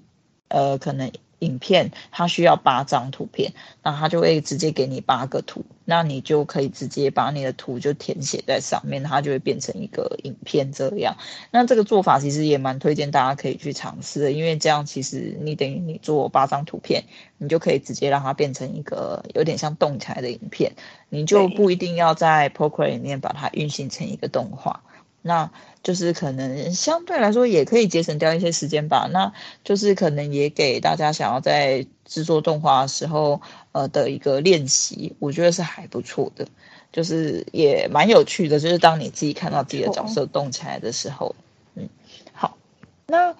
[0.48, 11.16] 呃，可能影片它需要八张图片，那它就会直接给你八个图，那你就可以直接把你的图就填写在上面，它就会变成一个影片这样。
[11.52, 17.04] 那这个做法其实也蛮推荐大家可以去尝试的，因为这样其实你等于你做八张图片，
[17.38, 20.72] 你就可以直接让它变成一个有点像动起来的影片，
[21.08, 24.82] 你就不一定要在 Procreate 里面把它运行成一个动画。
[25.28, 25.48] 那
[25.84, 29.08] 就是可能相对来说也可以节省掉一些时间吧。
[29.12, 36.48] 那就是可能也给大家想要在制作动画的时候，呃的一个练习，我觉得是还不错的，
[36.90, 38.58] 就是也蛮有趣的。
[38.58, 41.36] 就是当你自己看到自己的角色动起来的时候，
[41.76, 41.88] 嗯，
[42.32, 42.56] 好，
[43.06, 43.36] 那。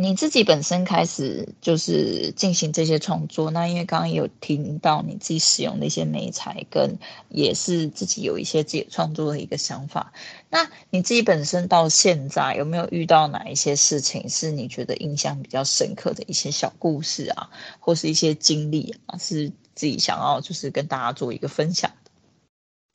[0.00, 6.96] 你自己本身开始就是进行这些创作，那因为刚刚有听到你自己使用的一些媒材，跟
[7.28, 10.14] 也是自己有一些自己创作的一个想法。
[10.48, 21.90] 那你自己本身到现在有没有遇到哪一些事情是你觉得印象比较深刻的一些小故事啊，或是一些经历啊，是自己想要就是跟大家做一个分享？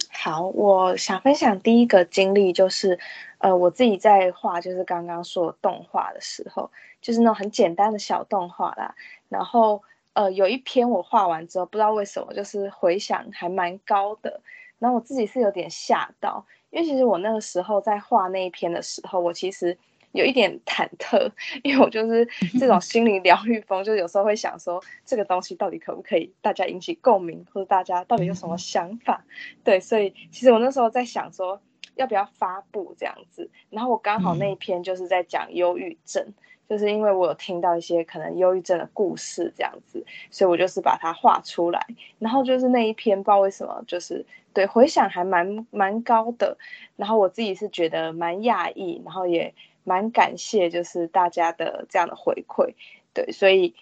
[0.10, 2.98] 好，我想分享第一个经历就是，
[3.38, 6.72] 呃，我自己在画就是刚刚说动画的时候，
[7.06, 8.96] 就是那种很简单的小动画啦。
[9.30, 9.84] 然后，
[10.14, 14.42] 呃，有一篇我画完之后，不知道为什么就是回响还蛮高的。
[14.80, 19.78] 然后我自己是有点吓到，因为其实我那个时候在画那一篇的时候，我其实。
[20.12, 21.30] 有一点忐忑，
[21.62, 22.26] 因为我就是
[22.58, 29.26] 这种心灵疗愈风，就有时候会想说，这个东西到底可不可以大家引起共鸣，或者大家到底有什么想法？
[29.66, 31.60] 对，所以其实我那时候在想说，
[31.96, 33.52] 要不要发布这样子。
[33.70, 36.26] 然后我刚好那一篇就是在讲忧郁症，
[36.70, 41.86] 就是因为我有听到一些可能忧郁症的故事这样子，所以我就是把它画出来。
[42.20, 46.58] 然后就是那一篇，不知道为什么，就是对回响还蛮蛮高的。
[46.96, 49.54] 然后我自己是觉得蛮讶异，然后也。
[49.88, 52.74] 蛮感谢，就是大家的这样的回馈，
[53.14, 53.76] 对，所以，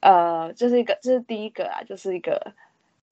[0.00, 2.54] 呃，这是一个，这是第一个啊，就是一个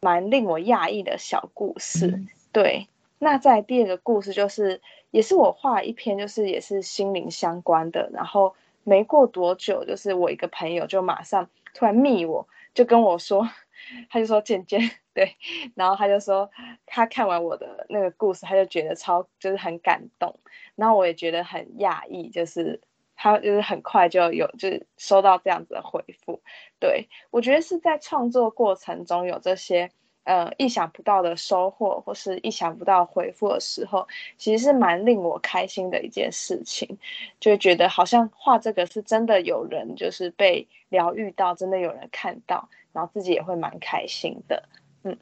[0.00, 2.88] 蛮令我讶异的小故事，嗯、对。
[3.20, 4.80] 那在第二个故事就是，
[5.12, 8.10] 也是我画一篇，就是也是心灵相关的。
[8.12, 13.48] 然后没过多久，就是我一个朋友就马上突然密我，就跟我说，
[14.10, 14.80] 他就说渐渐
[15.14, 15.36] 对，
[15.74, 16.50] 然后他就说
[16.86, 20.38] 他看完我的那个故事，他就觉得超就是很感动，
[20.74, 22.80] 然后我也觉得很讶异，就是
[23.16, 26.42] 他就是很快就有就是收到这样子的回复。
[26.78, 29.90] 对，我觉得是在创作过程中有这些。
[30.24, 34.06] 呃，意想不到的收获，或是意想不到回复的时候，
[34.38, 36.96] 其实是蛮令我开心的一件事情，
[37.40, 44.62] 就觉得好像画这个是真的有人就是被疗愈到，真的有人看到，然后自己也会蛮开心的。
[45.02, 45.16] 嗯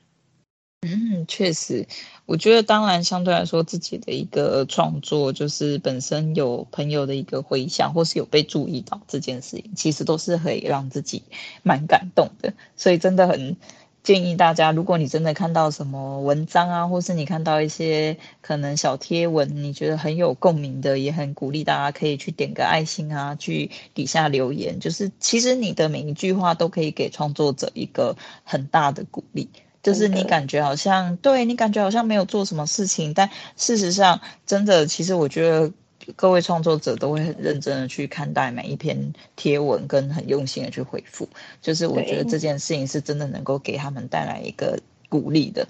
[0.83, 1.87] 嗯，确实，
[2.27, 11.23] 我觉得当然相对来说，自己的一个创作就是本身有朋友的一个回响，或是有被注意到这件事情，其实都是可以让自己
[11.63, 13.57] 蛮感动的，所以真的很。
[14.03, 24.81] 建议大家，如果你真的看到什么文章啊，或是你看到一些可能小贴文，你觉得很有共鸣的，也很鼓励大家可以去点个爱心啊，去底下留言。
[24.81, 29.49] 就是其实你的每一句话都可以给创作者一个很大的鼓励。
[29.83, 35.73] 就是你感觉好像对你感觉好像没有做什么事情，但事实上真的，其实我觉得。
[36.17, 41.29] 各位创作者都会很认真的去看待每一篇贴文，跟很用心的去回复。
[41.61, 45.67] 就是我觉得这件事情是真的能够给他们带来一个鼓励的。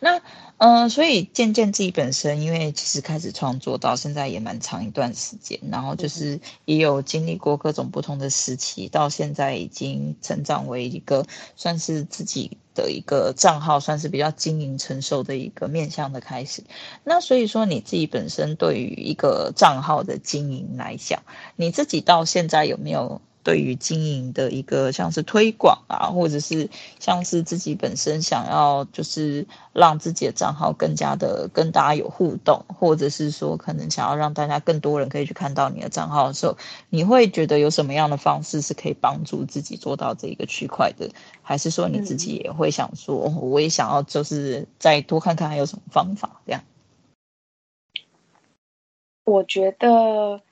[0.00, 0.16] 那，
[0.56, 16.64] 嗯、呃，所以渐渐自己本身，因为其实开始创作到现在也蛮长一段时间，然后就是也有经历过各种不同的时期，到现在已经成长为一个算是自己的一个账号，算是比较经营成熟的一个面向的开始。
[17.04, 21.22] 那所以说，你自己本身对于一个账号的经营来讲，
[21.56, 23.20] 你自己到现在有没有？
[23.42, 26.68] 对于经营的一个像是推广啊，或者是
[26.98, 36.56] 像是自己本身想要就是让自己的账号更加的跟大家有互动，或者是说可能想要让大家更多人可以去看到你的账号的时候，
[36.90, 41.08] 你会觉得有什么样的方式是可以帮助自己做到这一个区块的？
[41.42, 46.62] 还是说你自己也会想说，我也想要就是再多看看还有什么方法这样？
[49.24, 50.42] 我觉得。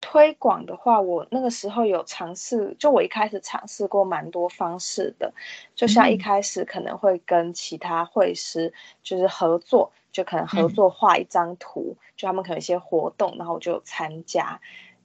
[0.00, 5.32] 推广的话，我那个时候有尝试，就我一开始尝试过蛮多方式的，
[5.74, 8.72] 就像一开始可能会跟其他绘师
[9.02, 14.58] 就是合作，就可能合作画一张图，就他们可能一些活动，然后我就参加，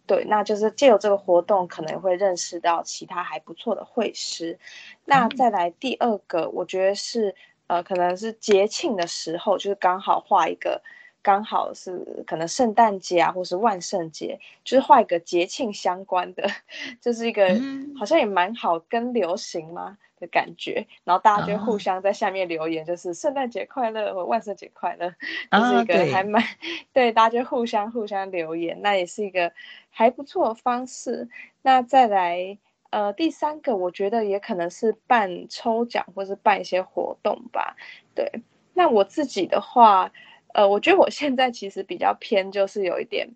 [0.08, 4.58] 对，那就是借由这个活动，可能会认识到其他还不错的绘师。
[5.04, 7.36] 那再来第二个，我觉得是
[7.68, 10.82] 呃，可能是节庆的时候，就是刚好画一个。
[11.26, 16.48] 刚好是可能圣诞节啊，或是万圣节，就是画一个节庆相关的，
[17.02, 17.50] 就是一个
[17.98, 20.86] 好像也蛮好跟流行嘛的感觉。
[21.04, 25.16] 然后大家就互相在下面留言，就是圣诞节快乐或万圣节快乐，
[25.52, 26.44] 就是一个还蛮
[26.94, 29.52] 对，大家就互相互相留言，那也是一个
[29.90, 31.28] 还不错的方式。
[31.64, 32.60] 那再来
[32.92, 37.76] 呃第三个，我觉得也可能是办抽奖或是办一些活动吧。
[38.14, 38.32] 对，
[38.76, 40.12] 那我自己的话。
[40.56, 43.30] 呃，我觉得我现在其实比较偏，就是有一点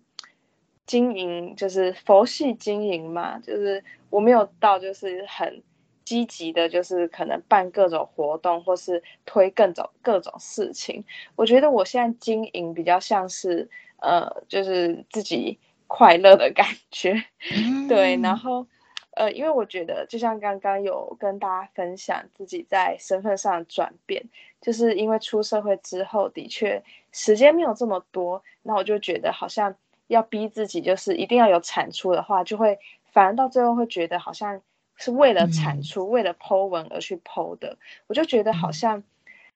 [0.86, 5.62] 经营，就是佛系经营嘛，就是我没有到就是很
[6.02, 11.04] 积极的，就是可能办各种活动或是推各种各种事情。
[11.36, 13.68] 我觉得我现在经营比较像是
[13.98, 17.22] 呃，就是自己快乐的感觉，
[17.86, 18.66] 对，然后。
[19.12, 24.24] 呃，因为我觉得，就像刚刚有跟大家分享自己在身份上的转变，
[24.60, 29.74] 就是因为出社会之后，的确时间没有这么多，那我就觉得好像
[30.06, 32.78] 要逼自己，就是一定要有产出的话，就会
[33.12, 34.62] 反而到最后会觉得好像
[34.96, 39.02] 是为了产出，嗯、为了 po 文而去 po 的，我就觉得好像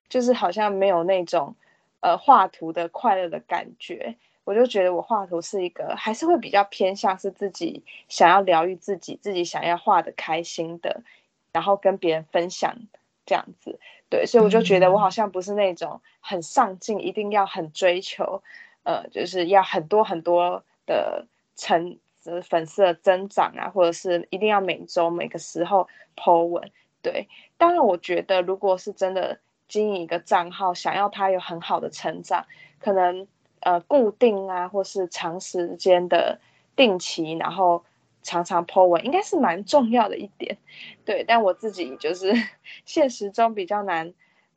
[0.09, 1.55] 就是好像没有那种
[2.01, 4.17] 呃画图的快乐的感觉。
[4.45, 11.03] 我就觉得我画图是一个，还是会比较偏向是自己想要疗愈自己，自己想要画的开心的，
[11.51, 12.77] 然后跟别人分享
[13.25, 13.81] 这样子。
[14.11, 18.43] 对，所以我就觉得我好像不是那种很上进，一定要很追求，
[18.83, 21.27] 呃，就是要很多很多的
[21.57, 21.99] 成
[22.43, 26.71] 粉丝的增长啊，或者是一定要每周每个时候 po 文。
[27.01, 32.45] 对，当然我觉得如果是真的经营一个账号，想要它有很好的成长，
[32.79, 33.27] 可能。
[33.65, 36.39] 呃，固定啊，或是长时间的
[36.77, 37.83] 定期，然后
[38.23, 40.59] 常常 po 文，应该是蛮重要的一点。
[41.07, 42.33] 对，但我自己就是
[42.85, 44.13] 现实中比较难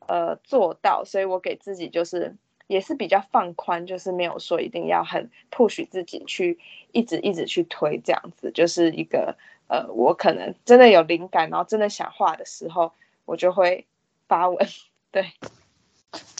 [0.06, 2.36] 呃做到，所以我给自己就是
[2.66, 6.58] 也是比较放宽，就是没有说一定要很 push 自己去
[6.92, 9.34] 一直一直去推这样子，就是一个
[9.68, 12.92] 呃，我可能真的有灵感，然后真的想画的时候，
[13.24, 13.86] 我就会
[14.28, 14.58] 发文。
[15.10, 15.24] 对。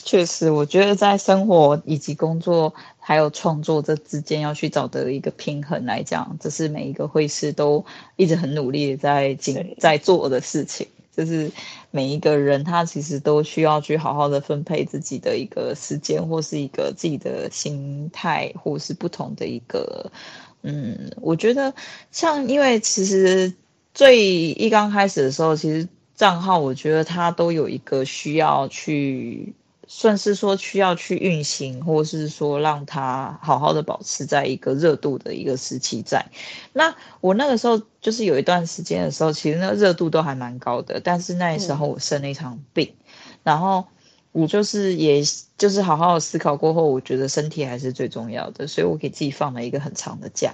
[0.03, 10.87] 确实，我觉得在生活以及工作还有创作这之间要去找的一个平衡来讲，这是每一个会师都一直很努力在进在做的事情。
[11.15, 11.51] 就是
[11.91, 20.11] 每一个人他其实都需要去好好的分配自己的一个时间，或是一个自己的心态，或是不同的一个
[20.63, 21.71] 嗯，我觉得
[22.11, 23.53] 像因为其实
[23.93, 29.53] 最一刚开始的时候，其实账号我觉得它都有一个需要去。
[29.91, 36.23] 算是说需要去运行，或是说让它好好的保持在一个热度的一个时期在。
[36.73, 43.83] 那我那个时候就是有一段时间的时候，其实那个热度都还蛮高的，但是那时候我生了一场病，嗯、然后
[44.31, 45.23] 我就是也
[45.57, 50.53] 就是好好的思考过后，我觉得身体还是最重要的，所以我给自己放了一个很长的假。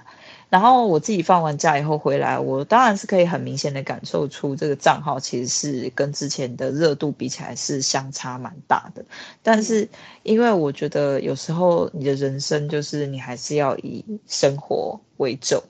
[0.56, 9.04] 然后我自己放完假以后回来，我当然是可以很明显的感受出这个账号其实是跟之前的热度比起来是相差蛮大的。
[9.44, 9.90] 但是
[10.24, 15.62] 因为我觉得有时候你的人生就是你还是要以生活为重，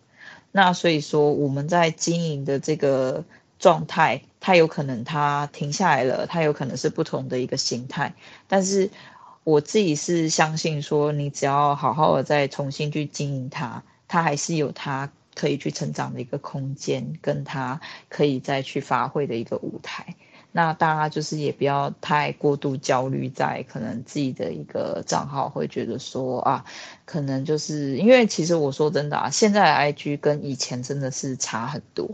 [0.51, 3.23] 那所以说我们在经营的这个
[3.57, 8.13] 状态，它有可能它停下来了，它有可能是不同的一个形态。
[8.47, 8.91] 但是
[9.43, 13.81] 我自己是相信说，你只要好好的再重新去经营它。
[14.08, 17.80] 他还是有他可以去成长的一个空间，跟他
[18.10, 20.16] 可以再去发挥的一个舞台。
[20.51, 26.64] 那大家就是也不要太过度焦虑，在可能自己的一个账号会觉得说啊，
[27.03, 32.10] 可能就是因为其实我说真的啊，现在 IG 跟以前真的是差很多。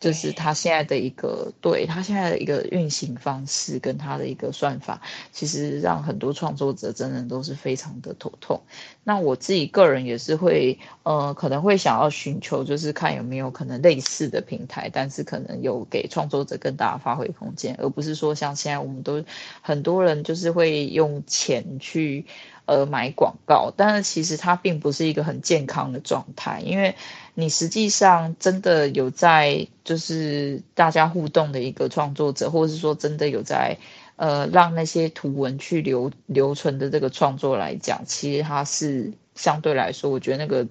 [0.00, 4.98] 就是他现在的一个，对，他现在的一个运行方式跟他的一个算法，
[5.30, 8.62] 其实让很多创作者真的都是非常的头痛。
[9.04, 19.22] 那我自己个人也是会，呃，可能会想要寻求，就是看有没有可能类似的平台，但是可能有给创作者更大的发挥空间，而不是说像现在我们都
[19.60, 22.24] 很多人就是会用钱去。
[22.66, 26.94] 呃，买广告，但是其实它并不是一个很健康的状态，因为
[27.40, 33.78] 你实际上真的有在就是大家互动的一个创作者，或者是说真的有在
[34.16, 40.66] 呃让那些图文去留留存的这个创作来讲，其实它是相对来说，我觉得那个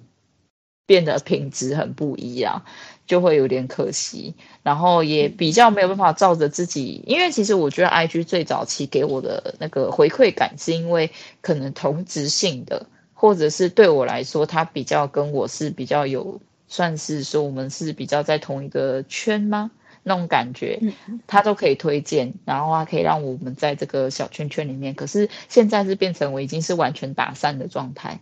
[0.86, 2.62] 变得品质很不一样。
[3.06, 11.10] 就会有点可惜，然后也比较没有办法照着自己，因为其实我觉得 IG 最早期给我的那个回馈感，是因为
[11.40, 16.40] 可能同质性的，或者是对我来说，它比较跟我是比较有，
[16.70, 19.70] 算是说我们是比较在同一个圈吗？
[20.02, 20.80] 那种感觉，
[21.26, 24.94] 他都可以推荐，然后它可以让我们在这个小圈圈里面。
[24.94, 28.20] 可是现在是变成我已经是完全打散的状态，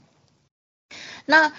[1.25, 1.53] 那。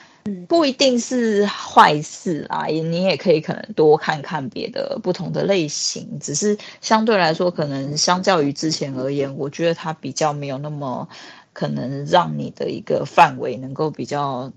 [0.48, 11.10] 不一定是坏事啊，也你也可以可能多看看别的不同的类型，只是相对来说，可能相较于之前而言，我觉得它比较没有那么
[11.54, 14.52] 可能让你的一个范围能够比较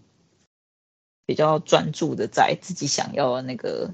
[1.27, 3.91] 比较专注的在自己想要的那个。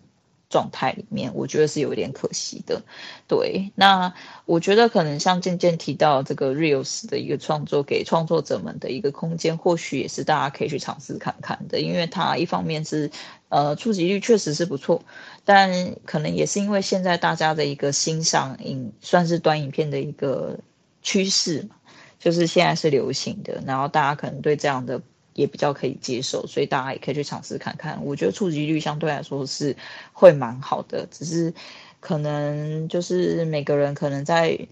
[0.51, 2.83] 状态里面，我觉得是有点可惜的。
[3.27, 4.15] 对，那
[4.47, 11.81] 我觉得可能像渐渐提到这个 Reels 的一个创作，给创作者们的一个空间，或许也是大家可以去尝试看看的。
[11.81, 13.11] 因为它一方面是
[13.51, 15.03] 呃触及率确实是不错，
[15.45, 20.59] 但可能也是因为现在大家的一个欣赏影算是短影片的一个
[21.03, 21.77] 趋势嘛，
[22.19, 25.03] 就是现在是流行的，然后大家可能对这样的。
[25.39, 28.05] 也比较可以接受，所以大家也可以去尝试看看。
[28.05, 29.77] 我觉得触及率相对来说是
[30.13, 31.55] 会蛮好的，只是
[32.01, 34.67] 可能就是每个人可能在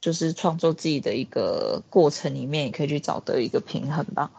[0.00, 4.30] 就是创作自己的一个过程里面，也可以去找到一个平衡吧。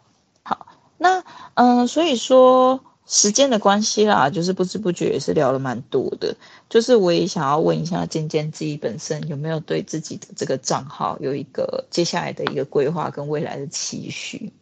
[0.44, 0.68] 好，
[0.98, 1.22] 那
[1.56, 6.34] 嗯、所以说时间的关系啦，就是不知不觉也是聊了蛮多的。
[6.70, 14.54] 就是我也想要问一下尖尖自己本身有没有对自己的这个账号有一个接下来的一个规划跟未来的期许。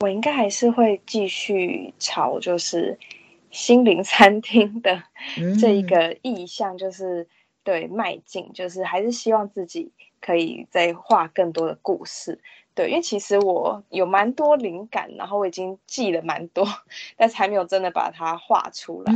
[0.00, 2.96] 我应该还是会继续朝就是
[3.50, 5.02] 心灵餐厅的
[5.60, 7.26] 这一个意向，就是
[7.64, 9.90] 对迈进，就是还是希望自己
[10.20, 12.40] 可以再画更多的故事。
[12.76, 16.64] 对，因为其实我有蛮多灵感，然后我已经记了蛮多，
[17.16, 19.12] 但是还没有真的把它画出来。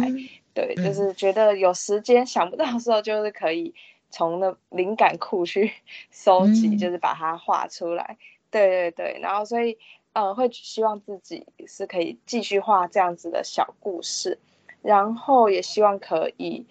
[0.53, 3.73] 对，就是觉得有时间想不到的时候，就是可以
[4.11, 5.73] 从那灵感库去
[6.11, 8.17] 搜集，就是把它画出来。
[8.53, 9.77] 对对对，然后所以。
[10.15, 14.39] 呃，会希望自己是可以继续画这样子的小故事，
[14.83, 16.67] 然后也希望可以，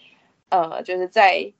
[0.50, 1.52] 呃，就是在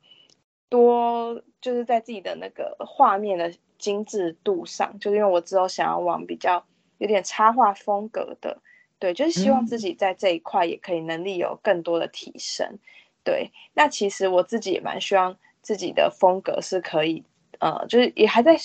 [0.70, 6.64] 多就是在自己的那个画面的精致度上，就是因为我之后想要往比较
[7.00, 8.62] 有点插画风格的，
[9.00, 12.78] 对，就是希望自己在这一块也可以能力有更多的提升，
[13.24, 13.50] 对。
[13.74, 17.24] 那其实我自己也蛮希望自己的风格是可以。
[17.58, 18.56] 呃，就是也还在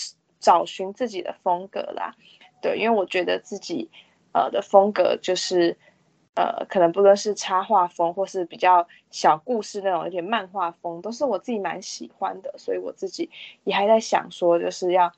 [0.46, 2.14] 找寻自己的风格啦。
[2.62, 3.90] 对，因为我觉得自己
[4.32, 5.76] 呃的风格就是
[6.36, 12.54] 呃，可能不论是插画风，或是比较小故事那种有点漫画风，都是我自己蛮喜欢的。
[12.56, 13.28] 所以我自己
[13.64, 15.12] 也还在想说，就是要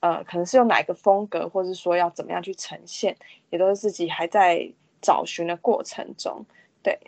[0.00, 3.14] 呃，可能是用哪一个风格，或是说要怎么样去呈现，
[3.50, 4.72] 也都是自己还在
[5.02, 6.46] 找寻的过程中。
[6.82, 6.98] 对，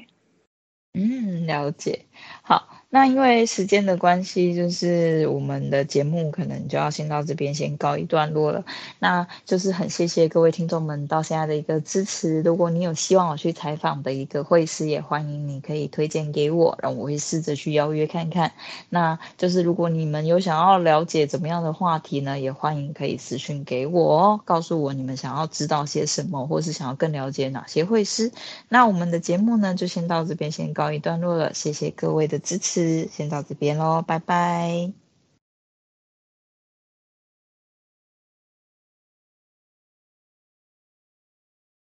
[0.92, 2.04] 嗯，了解。
[2.42, 2.81] 好。
[2.94, 8.62] 那因为时间的关系，就是我们的节目可能就要先到这边先告一段落了。
[8.98, 12.42] 那就是很谢谢各位听众们到现在的一个支持。
[12.42, 18.52] 如果你有希望我去采访的一个会师，也欢迎你可以推荐给我，然后我会试着去邀约看看。
[18.90, 28.30] 那就是如果你们有想要了解怎么样的话题呢，也欢迎可以私讯给我哦，告诉我你们想要知道些什么，或是想要更了解哪些会师。
[28.68, 31.54] 那我们的节目呢，就先到这边先告一段落了。
[31.54, 32.81] 谢谢各位的支持。
[33.10, 35.01] 先到这边喽，拜拜。